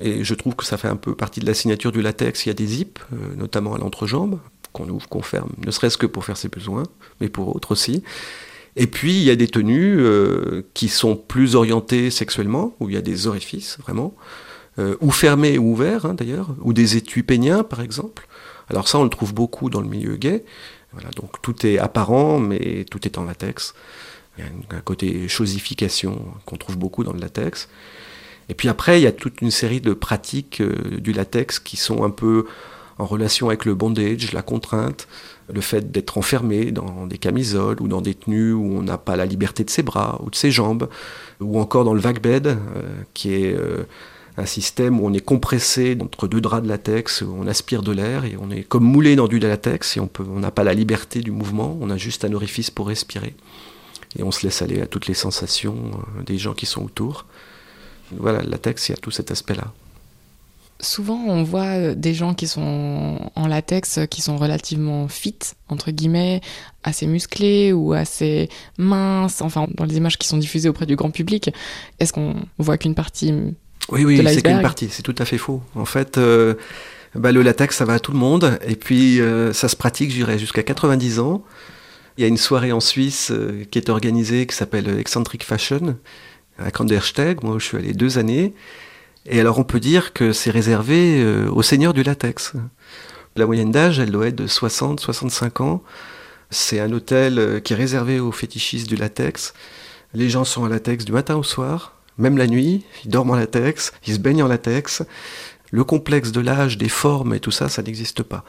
et 0.00 0.22
je 0.22 0.32
trouve 0.32 0.54
que 0.54 0.64
ça 0.64 0.76
fait 0.76 0.86
un 0.86 0.94
peu 0.94 1.16
partie 1.16 1.40
de 1.40 1.46
la 1.46 1.54
signature 1.54 1.90
du 1.90 2.02
latex, 2.02 2.46
il 2.46 2.50
y 2.50 2.52
a 2.52 2.54
des 2.54 2.68
zips, 2.68 3.00
notamment 3.36 3.74
à 3.74 3.78
l'entrejambe, 3.78 4.38
qu'on 4.72 4.88
ouvre, 4.88 5.08
qu'on 5.08 5.22
ferme, 5.22 5.50
ne 5.66 5.72
serait-ce 5.72 5.98
que 5.98 6.06
pour 6.06 6.24
faire 6.24 6.36
ses 6.36 6.46
besoins, 6.46 6.84
mais 7.20 7.28
pour 7.28 7.56
autres 7.56 7.72
aussi. 7.72 8.04
Et 8.76 8.86
puis 8.86 9.14
il 9.14 9.24
y 9.24 9.30
a 9.30 9.34
des 9.34 9.48
tenues 9.48 9.98
qui 10.72 10.88
sont 10.88 11.16
plus 11.16 11.56
orientées 11.56 12.12
sexuellement, 12.12 12.76
où 12.78 12.88
il 12.88 12.94
y 12.94 12.96
a 12.96 13.02
des 13.02 13.26
orifices 13.26 13.76
vraiment, 13.80 14.14
ou 15.00 15.10
fermés 15.10 15.58
ou 15.58 15.72
ouverts 15.72 16.06
hein, 16.06 16.14
d'ailleurs, 16.14 16.54
ou 16.60 16.72
des 16.72 16.96
étuis 16.96 17.24
péniens 17.24 17.64
par 17.64 17.80
exemple. 17.80 18.28
Alors 18.70 18.86
ça 18.86 19.00
on 19.00 19.02
le 19.02 19.10
trouve 19.10 19.34
beaucoup 19.34 19.68
dans 19.68 19.80
le 19.80 19.88
milieu 19.88 20.14
gay. 20.14 20.44
Donc 21.16 21.40
tout 21.42 21.66
est 21.66 21.78
apparent, 21.78 22.38
mais 22.38 22.84
tout 22.90 23.06
est 23.06 23.18
en 23.18 23.24
latex. 23.24 23.74
Il 24.36 24.44
y 24.44 24.46
a 24.46 24.76
un 24.76 24.80
côté 24.80 25.28
chosification 25.28 26.24
qu'on 26.44 26.56
trouve 26.56 26.76
beaucoup 26.76 27.04
dans 27.04 27.12
le 27.12 27.20
latex. 27.20 27.68
Et 28.48 28.54
puis 28.54 28.68
après, 28.68 29.00
il 29.00 29.04
y 29.04 29.06
a 29.06 29.12
toute 29.12 29.40
une 29.40 29.50
série 29.50 29.80
de 29.80 29.94
pratiques 29.94 30.60
euh, 30.60 30.98
du 30.98 31.12
latex 31.12 31.58
qui 31.58 31.76
sont 31.76 32.04
un 32.04 32.10
peu 32.10 32.46
en 32.98 33.06
relation 33.06 33.48
avec 33.48 33.64
le 33.64 33.74
bondage, 33.74 34.32
la 34.32 34.42
contrainte, 34.42 35.08
le 35.52 35.60
fait 35.60 35.90
d'être 35.90 36.16
enfermé 36.18 36.70
dans 36.70 37.06
des 37.06 37.18
camisoles 37.18 37.80
ou 37.80 37.88
dans 37.88 38.00
des 38.00 38.14
tenues 38.14 38.52
où 38.52 38.76
on 38.76 38.82
n'a 38.82 38.98
pas 38.98 39.16
la 39.16 39.26
liberté 39.26 39.64
de 39.64 39.70
ses 39.70 39.82
bras 39.82 40.20
ou 40.24 40.30
de 40.30 40.36
ses 40.36 40.50
jambes, 40.50 40.88
ou 41.40 41.58
encore 41.58 41.84
dans 41.84 41.94
le 41.94 42.00
vague 42.00 42.20
bed, 42.20 42.46
euh, 42.46 42.56
qui 43.14 43.34
est 43.34 43.54
euh, 43.54 43.84
un 44.36 44.46
système 44.46 45.00
où 45.00 45.06
on 45.06 45.12
est 45.12 45.24
compressé 45.24 45.96
entre 46.00 46.26
deux 46.26 46.40
draps 46.40 46.64
de 46.64 46.68
latex, 46.68 47.22
où 47.22 47.36
on 47.38 47.46
aspire 47.46 47.82
de 47.82 47.92
l'air 47.92 48.24
et 48.24 48.36
on 48.40 48.50
est 48.50 48.64
comme 48.64 48.84
moulé 48.84 49.14
dans 49.16 49.28
du 49.28 49.38
latex 49.38 49.96
et 49.96 50.00
on 50.00 50.10
n'a 50.40 50.50
pas 50.50 50.64
la 50.64 50.74
liberté 50.74 51.20
du 51.20 51.30
mouvement, 51.30 51.76
on 51.80 51.90
a 51.90 51.96
juste 51.96 52.24
un 52.24 52.32
orifice 52.32 52.70
pour 52.70 52.88
respirer. 52.88 53.34
Et 54.18 54.22
on 54.22 54.30
se 54.30 54.46
laisse 54.46 54.62
aller 54.62 54.80
à 54.80 54.86
toutes 54.86 55.06
les 55.06 55.14
sensations 55.14 55.76
euh, 55.76 56.22
des 56.22 56.38
gens 56.38 56.54
qui 56.54 56.66
sont 56.66 56.84
autour. 56.84 57.26
Voilà, 58.12 58.42
le 58.42 58.50
latex, 58.50 58.88
il 58.88 58.92
y 58.92 58.94
a 58.94 58.98
tout 58.98 59.10
cet 59.10 59.30
aspect-là. 59.30 59.72
Souvent, 60.80 61.18
on 61.26 61.42
voit 61.42 61.78
euh, 61.78 61.94
des 61.94 62.14
gens 62.14 62.34
qui 62.34 62.46
sont 62.46 63.30
en 63.34 63.46
latex, 63.46 63.98
euh, 63.98 64.06
qui 64.06 64.22
sont 64.22 64.36
relativement 64.36 65.08
fit, 65.08 65.38
entre 65.68 65.90
guillemets, 65.90 66.40
assez 66.84 67.06
musclés 67.06 67.72
ou 67.72 67.92
assez 67.92 68.48
minces, 68.78 69.40
enfin, 69.40 69.66
dans 69.74 69.84
les 69.84 69.96
images 69.96 70.18
qui 70.18 70.28
sont 70.28 70.38
diffusées 70.38 70.68
auprès 70.68 70.86
du 70.86 70.96
grand 70.96 71.10
public. 71.10 71.50
Est-ce 71.98 72.12
qu'on 72.12 72.36
voit 72.58 72.78
qu'une 72.78 72.94
partie 72.94 73.32
Oui, 73.90 74.04
oui, 74.04 74.22
c'est 74.26 74.42
qu'une 74.42 74.62
partie, 74.62 74.88
c'est 74.90 75.02
tout 75.02 75.14
à 75.18 75.24
fait 75.24 75.38
faux. 75.38 75.62
En 75.74 75.84
fait, 75.84 76.18
euh, 76.18 76.54
bah, 77.14 77.32
le 77.32 77.42
latex, 77.42 77.76
ça 77.76 77.84
va 77.84 77.94
à 77.94 77.98
tout 77.98 78.12
le 78.12 78.18
monde, 78.18 78.58
et 78.66 78.76
puis 78.76 79.20
euh, 79.20 79.52
ça 79.52 79.68
se 79.68 79.76
pratique, 79.76 80.10
je 80.10 80.16
dirais, 80.16 80.38
jusqu'à 80.38 80.62
90 80.62 81.18
ans. 81.20 81.44
Il 82.16 82.22
y 82.22 82.24
a 82.24 82.28
une 82.28 82.36
soirée 82.36 82.72
en 82.72 82.80
Suisse 82.80 83.30
euh, 83.30 83.64
qui 83.70 83.78
est 83.78 83.88
organisée, 83.88 84.46
qui 84.46 84.54
s'appelle 84.54 84.88
Eccentric 84.98 85.44
Fashion, 85.44 85.96
à 86.58 86.70
Kandersteg, 86.70 87.42
moi 87.42 87.56
je 87.58 87.64
suis 87.64 87.76
allé 87.76 87.92
deux 87.92 88.18
années. 88.18 88.54
Et 89.26 89.40
alors 89.40 89.58
on 89.58 89.64
peut 89.64 89.80
dire 89.80 90.12
que 90.12 90.32
c'est 90.32 90.50
réservé 90.50 91.24
aux 91.50 91.62
seigneurs 91.62 91.94
du 91.94 92.04
latex. 92.04 92.52
La 93.34 93.46
moyenne 93.46 93.72
d'âge, 93.72 93.98
elle 93.98 94.12
doit 94.12 94.28
être 94.28 94.36
de 94.36 94.46
60-65 94.46 95.62
ans. 95.62 95.82
C'est 96.50 96.78
un 96.78 96.92
hôtel 96.92 97.60
qui 97.64 97.72
est 97.72 97.76
réservé 97.76 98.20
aux 98.20 98.30
fétichistes 98.30 98.88
du 98.88 98.94
latex. 98.94 99.52
Les 100.12 100.28
gens 100.28 100.44
sont 100.44 100.62
en 100.62 100.68
latex 100.68 101.04
du 101.04 101.10
matin 101.10 101.34
au 101.34 101.42
soir, 101.42 101.94
même 102.18 102.36
la 102.36 102.46
nuit, 102.46 102.84
ils 103.04 103.10
dorment 103.10 103.30
en 103.30 103.36
latex, 103.36 103.92
ils 104.06 104.14
se 104.14 104.18
baignent 104.18 104.42
en 104.42 104.48
latex. 104.48 105.02
Le 105.70 105.82
complexe 105.82 106.30
de 106.30 106.40
l'âge, 106.40 106.78
des 106.78 106.88
formes 106.88 107.34
et 107.34 107.40
tout 107.40 107.50
ça, 107.50 107.68
ça 107.68 107.82
n'existe 107.82 108.22
pas. 108.22 108.44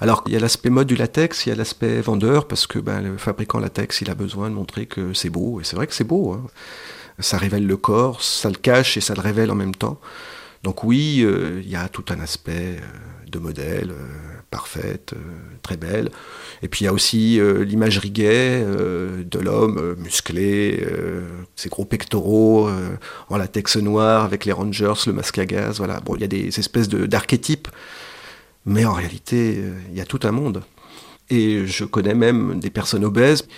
Alors 0.00 0.24
il 0.26 0.32
y 0.32 0.36
a 0.36 0.40
l'aspect 0.40 0.70
mode 0.70 0.88
du 0.88 0.96
latex, 0.96 1.46
il 1.46 1.50
y 1.50 1.52
a 1.52 1.54
l'aspect 1.54 2.00
vendeur, 2.00 2.48
parce 2.48 2.66
que 2.66 2.80
ben, 2.80 3.00
le 3.00 3.16
fabricant 3.16 3.60
latex, 3.60 4.00
il 4.00 4.10
a 4.10 4.14
besoin 4.14 4.50
de 4.50 4.54
montrer 4.54 4.86
que 4.86 5.12
c'est 5.14 5.30
beau, 5.30 5.60
et 5.60 5.64
c'est 5.64 5.76
vrai 5.76 5.86
que 5.86 5.94
c'est 5.94 6.02
beau. 6.04 6.32
hein. 6.32 6.42
Ça 7.20 7.38
révèle 7.38 7.66
le 7.66 7.76
corps, 7.76 8.22
ça 8.22 8.48
le 8.48 8.56
cache 8.56 8.96
et 8.96 9.00
ça 9.00 9.14
le 9.14 9.20
révèle 9.20 9.52
en 9.52 9.54
même 9.54 9.74
temps. 9.74 10.00
Donc 10.64 10.82
oui, 10.82 11.20
euh, 11.22 11.60
il 11.62 11.70
y 11.70 11.76
a 11.76 11.88
tout 11.88 12.06
un 12.08 12.18
aspect 12.18 12.80
euh, 12.80 13.30
de 13.30 13.38
modèle, 13.38 13.90
euh, 13.92 14.33
parfaite, 14.54 15.14
euh, 15.14 15.18
très 15.62 15.76
belle. 15.76 16.10
Et 16.62 16.68
puis 16.68 16.82
il 16.82 16.84
y 16.84 16.88
a 16.88 16.92
aussi 16.92 17.40
euh, 17.40 17.64
l'imagerie 17.64 18.12
gay 18.12 18.62
euh, 18.62 19.24
de 19.24 19.40
l'homme 19.40 19.96
musclé, 19.98 20.86
ses 21.56 21.68
gros 21.68 21.84
pectoraux 21.84 22.70
en 23.30 23.36
latex 23.36 23.76
noir 23.78 24.24
avec 24.24 24.44
les 24.44 24.52
rangers, 24.52 25.00
le 25.06 25.12
masque 25.12 25.38
à 25.38 25.46
gaz. 25.46 25.78
Voilà. 25.78 25.98
Bon, 26.00 26.14
il 26.14 26.20
y 26.20 26.24
a 26.24 26.28
des 26.28 26.56
espèces 26.60 26.88
d'archétypes, 26.88 27.66
mais 28.64 28.84
en 28.84 28.92
réalité, 28.92 29.60
il 29.90 29.96
y 29.96 30.00
a 30.00 30.04
tout 30.04 30.20
un 30.22 30.30
monde. 30.30 30.62
Et 31.30 31.66
je 31.66 31.84
connais 31.84 32.14
même 32.14 32.60
des 32.60 32.70
personnes 32.70 33.04
obèses 33.04 33.48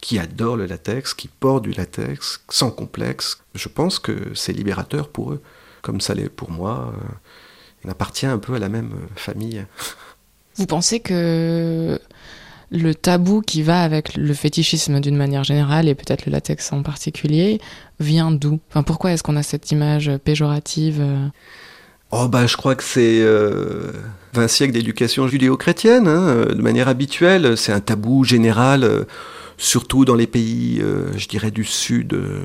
qui 0.00 0.18
adorent 0.18 0.56
le 0.56 0.66
latex, 0.66 1.14
qui 1.14 1.28
portent 1.28 1.64
du 1.64 1.72
latex 1.72 2.42
sans 2.48 2.72
complexe. 2.72 3.38
Je 3.54 3.68
pense 3.68 4.00
que 4.00 4.34
c'est 4.34 4.52
libérateur 4.52 5.10
pour 5.10 5.32
eux, 5.32 5.42
comme 5.82 6.00
ça 6.00 6.14
l'est 6.14 6.28
pour 6.28 6.50
moi. 6.50 6.92
On 7.84 7.88
appartient 7.88 8.26
un 8.26 8.38
peu 8.38 8.54
à 8.54 8.58
la 8.58 8.68
même 8.68 8.92
famille. 9.14 9.64
Vous 10.60 10.66
pensez 10.66 11.00
que 11.00 11.98
le 12.70 12.94
tabou 12.94 13.40
qui 13.40 13.62
va 13.62 13.82
avec 13.82 14.14
le 14.14 14.34
fétichisme 14.34 15.00
d'une 15.00 15.16
manière 15.16 15.42
générale 15.42 15.88
et 15.88 15.94
peut-être 15.94 16.26
le 16.26 16.32
latex 16.32 16.70
en 16.74 16.82
particulier 16.82 17.62
vient 17.98 18.30
d'où? 18.30 18.60
Pourquoi 18.84 19.12
est-ce 19.12 19.22
qu'on 19.22 19.36
a 19.36 19.42
cette 19.42 19.70
image 19.70 20.10
péjorative 20.22 20.98
euh? 21.00 21.28
Oh 22.10 22.28
bah 22.28 22.46
je 22.46 22.58
crois 22.58 22.74
que 22.74 22.84
c'est 22.84 23.22
euh, 23.22 23.90
20 24.34 24.48
siècles 24.48 24.74
d'éducation 24.74 25.28
judéo-chrétienne, 25.28 26.06
hein, 26.06 26.28
euh, 26.28 26.44
de 26.52 26.60
manière 26.60 26.88
habituelle. 26.88 27.56
C'est 27.56 27.72
un 27.72 27.80
tabou 27.80 28.24
général, 28.24 28.84
euh, 28.84 29.04
surtout 29.56 30.04
dans 30.04 30.14
les 30.14 30.26
pays, 30.26 30.80
euh, 30.82 31.16
je 31.16 31.26
dirais, 31.26 31.50
du 31.50 31.64
Sud, 31.64 32.12
euh, 32.12 32.42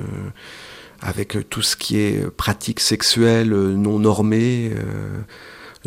avec 1.02 1.36
euh, 1.36 1.42
tout 1.42 1.60
ce 1.60 1.76
qui 1.76 1.98
est 1.98 2.30
pratique 2.30 2.80
sexuelle 2.80 3.52
euh, 3.52 3.74
non 3.74 3.98
normée, 3.98 4.70
euh, 4.74 5.20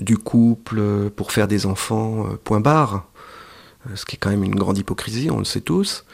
du 0.02 0.18
couple 0.18 0.80
euh, 0.80 1.10
pour 1.10 1.32
faire 1.32 1.48
des 1.48 1.66
enfants, 1.66 2.26
euh, 2.26 2.38
point 2.44 2.60
barre. 2.60 3.08
Euh, 3.88 3.96
Ce 3.96 4.06
qui 4.06 4.16
est 4.16 4.20
quand 4.20 4.30
même 4.30 4.44
une 4.44 4.56
grande 4.56 4.78
hypocrisie, 4.78 5.30
on 5.32 5.40
le 5.40 5.46
sait 5.46 5.62
tous. 5.62 6.06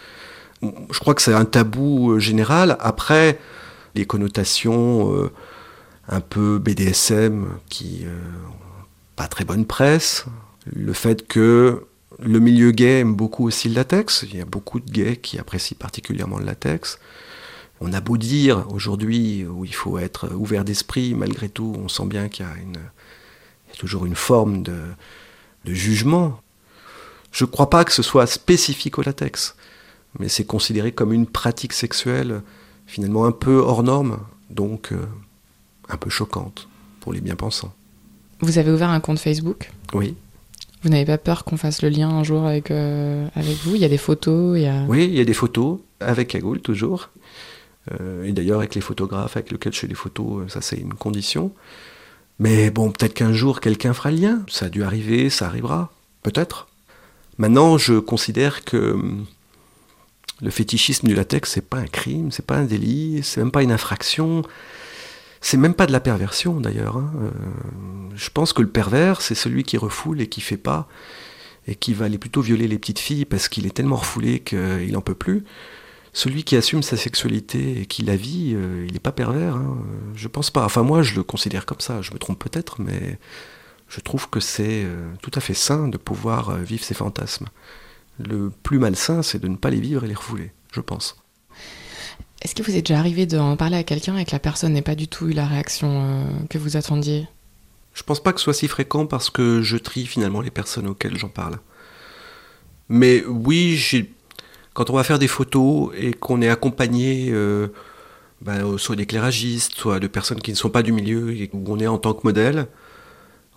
Je 0.61 0.99
crois 0.99 1.13
que 1.13 1.21
c'est 1.21 1.33
un 1.33 1.45
tabou 1.45 2.19
général. 2.19 2.77
Après, 2.79 3.39
les 3.95 4.05
connotations... 4.05 5.29
un 6.07 6.21
peu 6.21 6.59
BDSM 6.59 7.47
qui 7.67 8.05
pas 9.15 9.27
très 9.27 9.43
bonne 9.43 9.65
presse. 9.65 10.25
Le 10.71 10.93
fait 10.93 11.27
que 11.27 11.87
le 12.19 12.39
milieu 12.39 12.71
gay 12.71 12.99
aime 12.99 13.15
beaucoup 13.15 13.45
aussi 13.47 13.69
le 13.69 13.75
latex. 13.75 14.23
Il 14.23 14.37
y 14.37 14.41
a 14.41 14.45
beaucoup 14.45 14.79
de 14.79 14.89
gays 14.89 15.17
qui 15.17 15.39
apprécient 15.39 15.77
particulièrement 15.79 16.37
le 16.37 16.45
latex. 16.45 16.99
On 17.81 17.91
a 17.91 18.01
beau 18.01 18.17
dire 18.17 18.65
aujourd'hui 18.69 19.45
où 19.45 19.65
il 19.65 19.73
faut 19.73 19.97
être 19.97 20.33
ouvert 20.33 20.63
d'esprit, 20.63 21.13
malgré 21.13 21.49
tout, 21.49 21.75
on 21.77 21.87
sent 21.87 22.05
bien 22.05 22.29
qu'il 22.29 22.45
y 22.45 22.49
a, 22.49 22.55
une, 22.61 22.77
y 23.75 23.79
a 23.79 23.81
toujours 23.81 24.05
une 24.05 24.15
forme 24.15 24.63
de, 24.63 24.77
de 25.65 25.73
jugement. 25.73 26.39
Je 27.31 27.43
ne 27.43 27.49
crois 27.49 27.69
pas 27.69 27.83
que 27.83 27.91
ce 27.91 28.01
soit 28.01 28.27
spécifique 28.27 28.97
au 28.97 29.01
latex, 29.01 29.55
mais 30.19 30.29
c'est 30.29 30.45
considéré 30.45 30.91
comme 30.93 31.11
une 31.11 31.27
pratique 31.27 31.73
sexuelle 31.73 32.41
finalement 32.87 33.25
un 33.25 33.31
peu 33.31 33.57
hors 33.57 33.83
norme, 33.83 34.19
donc 34.49 34.91
euh, 34.91 35.05
un 35.89 35.97
peu 35.97 36.09
choquante 36.09 36.67
pour 37.01 37.13
les 37.13 37.19
bien-pensants. 37.21 37.73
Vous 38.41 38.57
avez 38.57 38.71
ouvert 38.71 38.89
un 38.89 38.99
compte 38.99 39.19
Facebook? 39.19 39.71
Oui, 39.93 40.15
Vous 40.83 40.91
n'avez 40.91 41.05
pas 41.05 41.17
peur 41.17 41.45
qu'on 41.45 41.57
fasse 41.57 41.81
le 41.81 41.89
lien 41.89 42.09
un 42.09 42.23
jour 42.23 42.45
avec, 42.45 42.69
euh, 42.69 43.27
avec 43.33 43.57
vous? 43.63 43.73
Il 43.73 43.81
y 43.81 43.85
a 43.85 43.89
des 43.89 43.97
photos, 43.97 44.55
il 44.55 44.61
y 44.61 44.67
a... 44.67 44.83
oui, 44.87 45.05
il 45.05 45.15
y 45.15 45.19
a 45.19 45.25
des 45.25 45.33
photos 45.33 45.79
avec 45.99 46.27
Cagoule 46.27 46.61
toujours. 46.61 47.09
Euh, 47.91 48.23
et 48.23 48.33
d'ailleurs 48.33 48.59
avec 48.59 48.75
les 48.75 48.81
photographes 48.81 49.35
avec 49.35 49.51
lesquels 49.51 49.73
je 49.73 49.79
fais 49.79 49.87
les 49.87 49.95
photos, 49.95 50.51
ça 50.51 50.61
c'est 50.61 50.77
une 50.77 50.93
condition. 50.93 51.51
Mais 52.39 52.69
bon, 52.69 52.91
peut-être 52.91 53.13
qu'un 53.13 53.33
jour 53.33 53.61
quelqu'un 53.61 53.93
fera 53.93 54.11
le 54.11 54.17
lien. 54.17 54.41
Ça 54.47 54.65
a 54.65 54.69
dû 54.69 54.83
arriver, 54.83 55.29
ça 55.29 55.47
arrivera, 55.47 55.91
peut-être. 56.23 56.67
Maintenant, 57.37 57.77
je 57.77 57.99
considère 57.99 58.63
que 58.63 58.93
hum, 58.93 59.25
le 60.41 60.49
fétichisme 60.49 61.07
du 61.07 61.15
latex, 61.15 61.51
c'est 61.51 61.67
pas 61.69 61.77
un 61.77 61.87
crime, 61.87 62.31
c'est 62.31 62.45
pas 62.45 62.57
un 62.57 62.65
délit, 62.65 63.21
c'est 63.23 63.41
même 63.41 63.51
pas 63.51 63.63
une 63.63 63.71
infraction. 63.71 64.43
C'est 65.41 65.57
même 65.57 65.75
pas 65.75 65.85
de 65.85 65.91
la 65.91 65.99
perversion 65.99 66.59
d'ailleurs. 66.59 66.97
Hein. 66.97 67.11
Euh, 67.21 67.29
je 68.15 68.29
pense 68.29 68.51
que 68.51 68.61
le 68.61 68.69
pervers, 68.69 69.21
c'est 69.21 69.35
celui 69.35 69.63
qui 69.63 69.77
refoule 69.77 70.19
et 70.21 70.27
qui 70.27 70.41
fait 70.41 70.57
pas, 70.57 70.87
et 71.67 71.75
qui 71.75 71.93
va 71.93 72.05
aller 72.05 72.17
plutôt 72.17 72.41
violer 72.41 72.67
les 72.67 72.79
petites 72.79 72.99
filles 72.99 73.25
parce 73.25 73.47
qu'il 73.47 73.65
est 73.65 73.71
tellement 73.71 73.97
refoulé 73.97 74.39
qu'il 74.39 74.91
n'en 74.91 75.01
peut 75.01 75.15
plus. 75.15 75.43
Celui 76.15 76.45
qui 76.45 76.55
assume 76.55 76.81
sa 76.81 76.95
sexualité 76.95 77.81
et 77.81 77.85
qui 77.85 78.01
la 78.01 78.15
vit, 78.15 78.53
euh, 78.55 78.85
il 78.87 78.93
n'est 78.93 78.99
pas 78.99 79.11
pervers. 79.11 79.57
Hein. 79.57 79.77
Je 80.15 80.29
pense 80.29 80.49
pas. 80.49 80.63
Enfin 80.63 80.81
moi, 80.81 81.01
je 81.01 81.13
le 81.13 81.23
considère 81.23 81.65
comme 81.65 81.81
ça. 81.81 82.01
Je 82.01 82.13
me 82.13 82.17
trompe 82.17 82.39
peut-être, 82.39 82.79
mais 82.79 83.19
je 83.89 83.99
trouve 83.99 84.29
que 84.29 84.39
c'est 84.39 84.85
euh, 84.85 85.11
tout 85.21 85.31
à 85.35 85.41
fait 85.41 85.53
sain 85.53 85.89
de 85.89 85.97
pouvoir 85.97 86.55
vivre 86.55 86.85
ses 86.85 86.93
fantasmes. 86.93 87.47
Le 88.17 88.49
plus 88.49 88.79
malsain, 88.79 89.23
c'est 89.23 89.39
de 89.39 89.49
ne 89.49 89.57
pas 89.57 89.69
les 89.69 89.81
vivre 89.81 90.05
et 90.05 90.07
les 90.07 90.13
refouler, 90.13 90.53
je 90.71 90.79
pense. 90.79 91.17
Est-ce 92.41 92.55
que 92.55 92.63
vous 92.63 92.77
êtes 92.77 92.85
déjà 92.85 92.97
arrivé 92.97 93.25
d'en 93.25 93.57
parler 93.57 93.75
à 93.75 93.83
quelqu'un 93.83 94.15
et 94.15 94.23
que 94.23 94.31
la 94.31 94.39
personne 94.39 94.71
n'ait 94.71 94.81
pas 94.81 94.95
du 94.95 95.09
tout 95.09 95.27
eu 95.27 95.33
la 95.33 95.45
réaction 95.45 95.89
euh, 96.01 96.45
que 96.49 96.57
vous 96.57 96.77
attendiez? 96.77 97.27
Je 97.93 98.03
pense 98.03 98.23
pas 98.23 98.31
que 98.31 98.39
ce 98.39 98.45
soit 98.45 98.53
si 98.53 98.69
fréquent 98.69 99.05
parce 99.05 99.29
que 99.29 99.61
je 99.61 99.75
trie 99.75 100.05
finalement 100.05 100.39
les 100.39 100.49
personnes 100.49 100.87
auxquelles 100.87 101.17
j'en 101.17 101.27
parle. 101.27 101.59
Mais 102.87 103.25
oui, 103.25 103.75
quand 104.75 104.89
on 104.89 104.93
va 104.93 105.03
faire 105.03 105.17
des 105.17 105.29
photos 105.29 105.89
et 105.97 106.13
qu'on 106.13 106.41
est 106.41 106.49
accompagné 106.49 107.29
euh, 107.31 107.67
ben, 108.41 108.77
soit 108.77 108.97
d'éclairagistes, 108.97 109.73
soit 109.73 109.99
de 109.99 110.07
personnes 110.07 110.41
qui 110.41 110.51
ne 110.51 110.55
sont 110.55 110.69
pas 110.69 110.83
du 110.83 110.91
milieu 110.91 111.31
et 111.31 111.49
où 111.53 111.63
on 111.67 111.79
est 111.79 111.87
en 111.87 111.97
tant 111.97 112.13
que 112.13 112.21
modèle, 112.25 112.67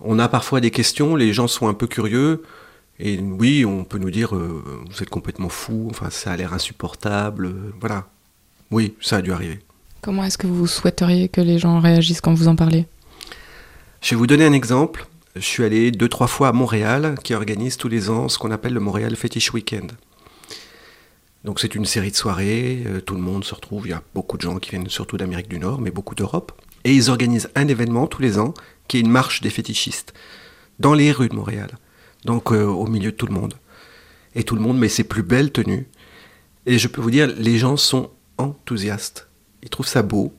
on 0.00 0.20
a 0.20 0.28
parfois 0.28 0.60
des 0.60 0.70
questions, 0.70 1.16
les 1.16 1.32
gens 1.32 1.48
sont 1.48 1.66
un 1.66 1.74
peu 1.74 1.88
curieux. 1.88 2.44
Et 3.00 3.18
oui, 3.18 3.64
on 3.64 3.84
peut 3.84 3.98
nous 3.98 4.12
dire, 4.12 4.34
euh, 4.36 4.62
vous 4.88 5.02
êtes 5.02 5.10
complètement 5.10 5.48
fou, 5.48 5.88
enfin 5.90 6.08
ça 6.08 6.30
a 6.30 6.36
l'air 6.36 6.54
insupportable, 6.54 7.52
voilà. 7.80 8.06
Oui, 8.70 8.94
ça 9.00 9.16
a 9.16 9.22
dû 9.22 9.32
arriver. 9.32 9.58
Comment 10.02 10.22
est-ce 10.22 10.38
que 10.38 10.46
vous 10.46 10.68
souhaiteriez 10.68 11.28
que 11.28 11.40
les 11.40 11.58
gens 11.58 11.80
réagissent 11.80 12.20
quand 12.20 12.34
vous 12.34 12.46
en 12.46 12.54
parlez? 12.54 12.86
Je 14.02 14.10
vais 14.10 14.16
vous 14.16 14.28
donner 14.28 14.46
un 14.46 14.52
exemple. 14.52 15.08
Je 15.34 15.40
suis 15.40 15.64
allé 15.64 15.90
deux, 15.90 16.08
trois 16.08 16.28
fois 16.28 16.48
à 16.48 16.52
Montréal, 16.52 17.16
qui 17.24 17.34
organise 17.34 17.76
tous 17.76 17.88
les 17.88 18.08
ans 18.08 18.28
ce 18.28 18.38
qu'on 18.38 18.52
appelle 18.52 18.74
le 18.74 18.80
Montréal 18.80 19.16
Fetish 19.16 19.52
Weekend. 19.52 19.92
Donc 21.44 21.60
c'est 21.60 21.74
une 21.74 21.84
série 21.84 22.10
de 22.10 22.16
soirées, 22.16 22.82
euh, 22.86 23.00
tout 23.00 23.14
le 23.14 23.20
monde 23.20 23.44
se 23.44 23.54
retrouve, 23.54 23.86
il 23.86 23.90
y 23.90 23.94
a 23.94 24.02
beaucoup 24.14 24.36
de 24.36 24.42
gens 24.42 24.58
qui 24.58 24.70
viennent 24.70 24.88
surtout 24.88 25.16
d'Amérique 25.16 25.48
du 25.48 25.58
Nord, 25.58 25.80
mais 25.80 25.90
beaucoup 25.90 26.14
d'Europe. 26.14 26.52
Et 26.84 26.92
ils 26.92 27.10
organisent 27.10 27.50
un 27.54 27.68
événement 27.68 28.06
tous 28.06 28.22
les 28.22 28.38
ans, 28.38 28.54
qui 28.88 28.96
est 28.96 29.00
une 29.00 29.10
marche 29.10 29.40
des 29.40 29.50
fétichistes, 29.50 30.14
dans 30.78 30.94
les 30.94 31.12
rues 31.12 31.28
de 31.28 31.34
Montréal. 31.34 31.70
Donc 32.24 32.52
euh, 32.52 32.64
au 32.64 32.86
milieu 32.86 33.12
de 33.12 33.16
tout 33.16 33.26
le 33.26 33.34
monde. 33.34 33.54
Et 34.34 34.42
tout 34.42 34.56
le 34.56 34.60
monde 34.60 34.78
met 34.78 34.88
ses 34.88 35.04
plus 35.04 35.22
belles 35.22 35.52
tenues. 35.52 35.86
Et 36.66 36.78
je 36.78 36.88
peux 36.88 37.00
vous 37.00 37.10
dire, 37.10 37.32
les 37.36 37.56
gens 37.58 37.76
sont 37.76 38.10
enthousiastes. 38.36 39.28
Ils 39.62 39.70
trouvent 39.70 39.86
ça 39.86 40.02
beau, 40.02 40.32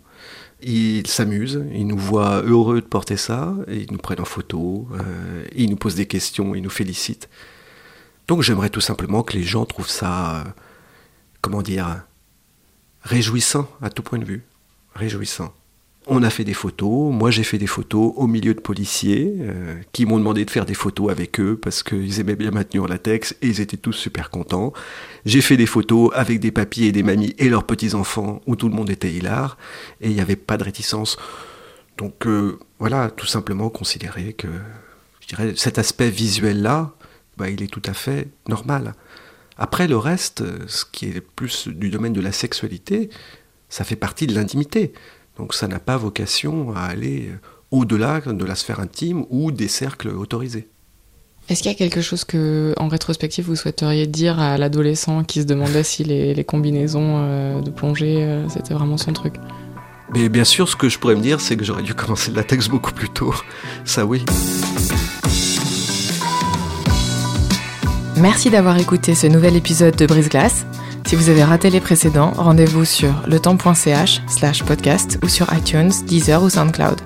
ils 0.62 1.08
s'amusent, 1.08 1.64
ils 1.74 1.88
nous 1.88 1.98
voient 1.98 2.42
heureux 2.42 2.82
de 2.82 2.86
porter 2.86 3.18
ça, 3.18 3.56
ils 3.68 3.92
nous 3.92 3.98
prennent 3.98 4.22
en 4.22 4.26
photo, 4.26 4.88
euh, 4.94 5.46
ils 5.56 5.70
nous 5.70 5.76
posent 5.76 5.96
des 5.96 6.06
questions, 6.06 6.56
ils 6.56 6.62
nous 6.62 6.70
félicitent. 6.70 7.30
Donc 8.28 8.42
j'aimerais 8.42 8.70
tout 8.70 8.82
simplement 8.82 9.24
que 9.24 9.34
les 9.34 9.44
gens 9.44 9.66
trouvent 9.66 9.90
ça, 9.90 10.44
comment 11.42 11.62
dire, 11.62 12.04
réjouissant 13.02 13.70
à 13.82 13.90
tout 13.90 14.04
point 14.04 14.20
de 14.20 14.26
vue. 14.26 14.44
Réjouissant. 14.96 15.54
On 16.08 16.24
a 16.24 16.30
fait 16.30 16.44
des 16.44 16.56
photos, 16.56 17.14
moi 17.14 17.30
j'ai 17.30 17.44
fait 17.44 17.60
des 17.60 17.68
photos 17.68 18.14
au 18.16 18.26
milieu 18.26 18.56
de 18.56 18.60
policiers 18.60 19.36
euh, 19.42 19.76
qui 19.92 20.08
m'ont 20.08 20.18
demandé 20.18 20.44
de 20.44 20.50
faire 20.50 20.66
des 20.66 20.74
photos 20.74 21.12
avec 21.12 21.40
eux 21.40 21.56
parce 21.62 21.84
qu'ils 21.84 22.20
aimaient 22.20 22.36
bien 22.36 22.50
ma 22.50 22.64
tenue 22.64 22.82
en 22.82 22.88
latex 22.88 23.36
et 23.44 23.48
ils 23.48 23.62
étaient 23.62 23.78
tous 23.78 23.94
super 23.94 24.32
contents. 24.32 24.74
J'ai 25.26 25.42
fait 25.42 25.56
des 25.56 25.68
photos 25.68 26.10
avec 26.16 26.40
des 26.40 26.52
papiers 26.52 26.88
et 26.88 26.92
des 26.92 27.04
mamies 27.04 27.36
et 27.38 27.48
leurs 27.48 27.66
petits-enfants 27.66 28.42
où 28.48 28.56
tout 28.56 28.70
le 28.70 28.76
monde 28.76 28.90
était 28.90 29.12
hilar 29.12 29.58
et 30.02 30.10
il 30.10 30.16
n'y 30.16 30.22
avait 30.22 30.36
pas 30.36 30.58
de 30.58 30.64
réticence. 30.64 31.18
Donc 31.98 32.26
euh, 32.26 32.58
voilà, 32.80 33.12
tout 33.12 33.28
simplement 33.28 33.70
considérer 33.70 34.34
que 34.34 34.48
je 35.20 35.28
dirais, 35.28 35.54
cet 35.58 35.78
aspect 35.78 36.10
visuel-là, 36.10 36.92
bah, 37.38 37.50
il 37.50 37.62
est 37.62 37.68
tout 37.68 37.84
à 37.86 37.94
fait 37.94 38.30
normal. 38.48 38.96
Après 39.60 39.88
le 39.90 39.98
reste, 39.98 40.44
ce 40.68 40.86
qui 40.90 41.08
est 41.08 41.22
plus 41.22 41.68
du 41.68 41.90
domaine 41.90 42.14
de 42.14 42.22
la 42.22 42.32
sexualité, 42.32 43.10
ça 43.68 43.84
fait 43.84 43.98
partie 43.98 44.26
de 44.26 44.34
l'intimité. 44.34 44.94
Donc 45.38 45.54
ça 45.54 45.68
n'a 45.68 45.80
pas 45.80 45.98
vocation 45.98 46.74
à 46.74 46.84
aller 46.84 47.30
au-delà 47.70 48.22
de 48.22 48.46
la 48.46 48.56
sphère 48.56 48.80
intime 48.80 49.26
ou 49.30 49.52
des 49.52 49.68
cercles 49.68 50.08
autorisés. 50.10 50.70
Est-ce 51.50 51.64
qu'il 51.64 51.72
y 51.72 51.76
a 51.76 51.78
quelque 51.78 52.02
chose 52.02 52.24
que, 52.24 52.74
en 52.78 52.88
rétrospective, 52.88 53.46
vous 53.46 53.56
souhaiteriez 53.56 54.08
dire 54.08 54.40
à 54.40 54.58
l'adolescent 54.58 55.24
qui 55.24 55.42
se 55.42 55.46
demandait 55.48 55.84
si 55.84 56.04
les, 56.04 56.44
combinaisons 56.44 57.18
euh, 57.18 57.62
de 57.62 57.72
plongée, 57.72 58.24
euh, 58.24 58.48
c'était 58.50 58.76
vraiment 58.76 58.98
son 58.98 59.14
truc? 59.14 59.36
Mais 60.14 60.30
bien 60.30 60.44
sûr, 60.44 60.70
ce 60.70 60.76
que 60.76 60.90
je 60.90 61.00
pourrais 61.00 61.16
me 61.16 61.22
dire, 61.22 61.42
c'est 61.42 61.58
que 61.58 61.66
j'aurais 61.66 61.84
dû 61.84 61.96
commencer 61.96 62.32
le 62.32 62.38
latex 62.38 62.68
beaucoup 62.68 62.94
plus 62.94 63.10
tôt. 63.10 63.34
Ça, 63.84 64.06
oui. 64.06 64.24
Merci 68.22 68.50
d'avoir 68.50 68.78
écouté 68.78 69.16
ce 69.16 69.28
nouvel 69.28 69.56
épisode 69.56 69.96
de 69.96 70.06
Brise 70.06 70.28
Glace. 70.28 70.66
Si 71.08 71.16
vous 71.16 71.30
avez 71.30 71.44
raté 71.44 71.70
les 71.70 71.80
précédents, 71.80 72.32
rendez-vous 72.36 72.84
sur 72.84 73.14
letemps.ch 73.28 74.22
slash 74.28 74.64
podcast 74.64 75.18
ou 75.24 75.30
sur 75.30 75.48
iTunes, 75.54 75.92
Deezer 76.06 76.44
ou 76.44 76.50
SoundCloud. 76.50 77.00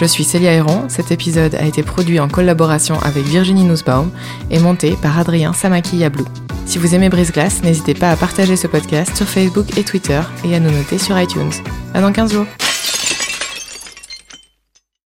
Je 0.00 0.04
suis 0.06 0.24
Célia 0.24 0.52
Héron, 0.52 0.84
cet 0.88 1.10
épisode 1.10 1.54
a 1.56 1.64
été 1.64 1.82
produit 1.82 2.20
en 2.20 2.28
collaboration 2.28 2.98
avec 3.02 3.24
Virginie 3.24 3.64
Nussbaum 3.64 4.10
et 4.50 4.60
monté 4.60 4.96
par 5.02 5.18
Adrien 5.18 5.52
Samaki-Yablou. 5.52 6.24
Si 6.64 6.78
vous 6.78 6.94
aimez 6.94 7.10
Brise 7.10 7.32
Glace, 7.32 7.62
n'hésitez 7.62 7.94
pas 7.94 8.10
à 8.10 8.16
partager 8.16 8.56
ce 8.56 8.66
podcast 8.66 9.14
sur 9.14 9.28
Facebook 9.28 9.76
et 9.76 9.84
Twitter 9.84 10.20
et 10.44 10.54
à 10.54 10.60
nous 10.60 10.70
noter 10.70 10.98
sur 10.98 11.20
iTunes. 11.20 11.52
À 11.92 12.00
dans 12.00 12.12
15 12.12 12.32
jours 12.32 12.46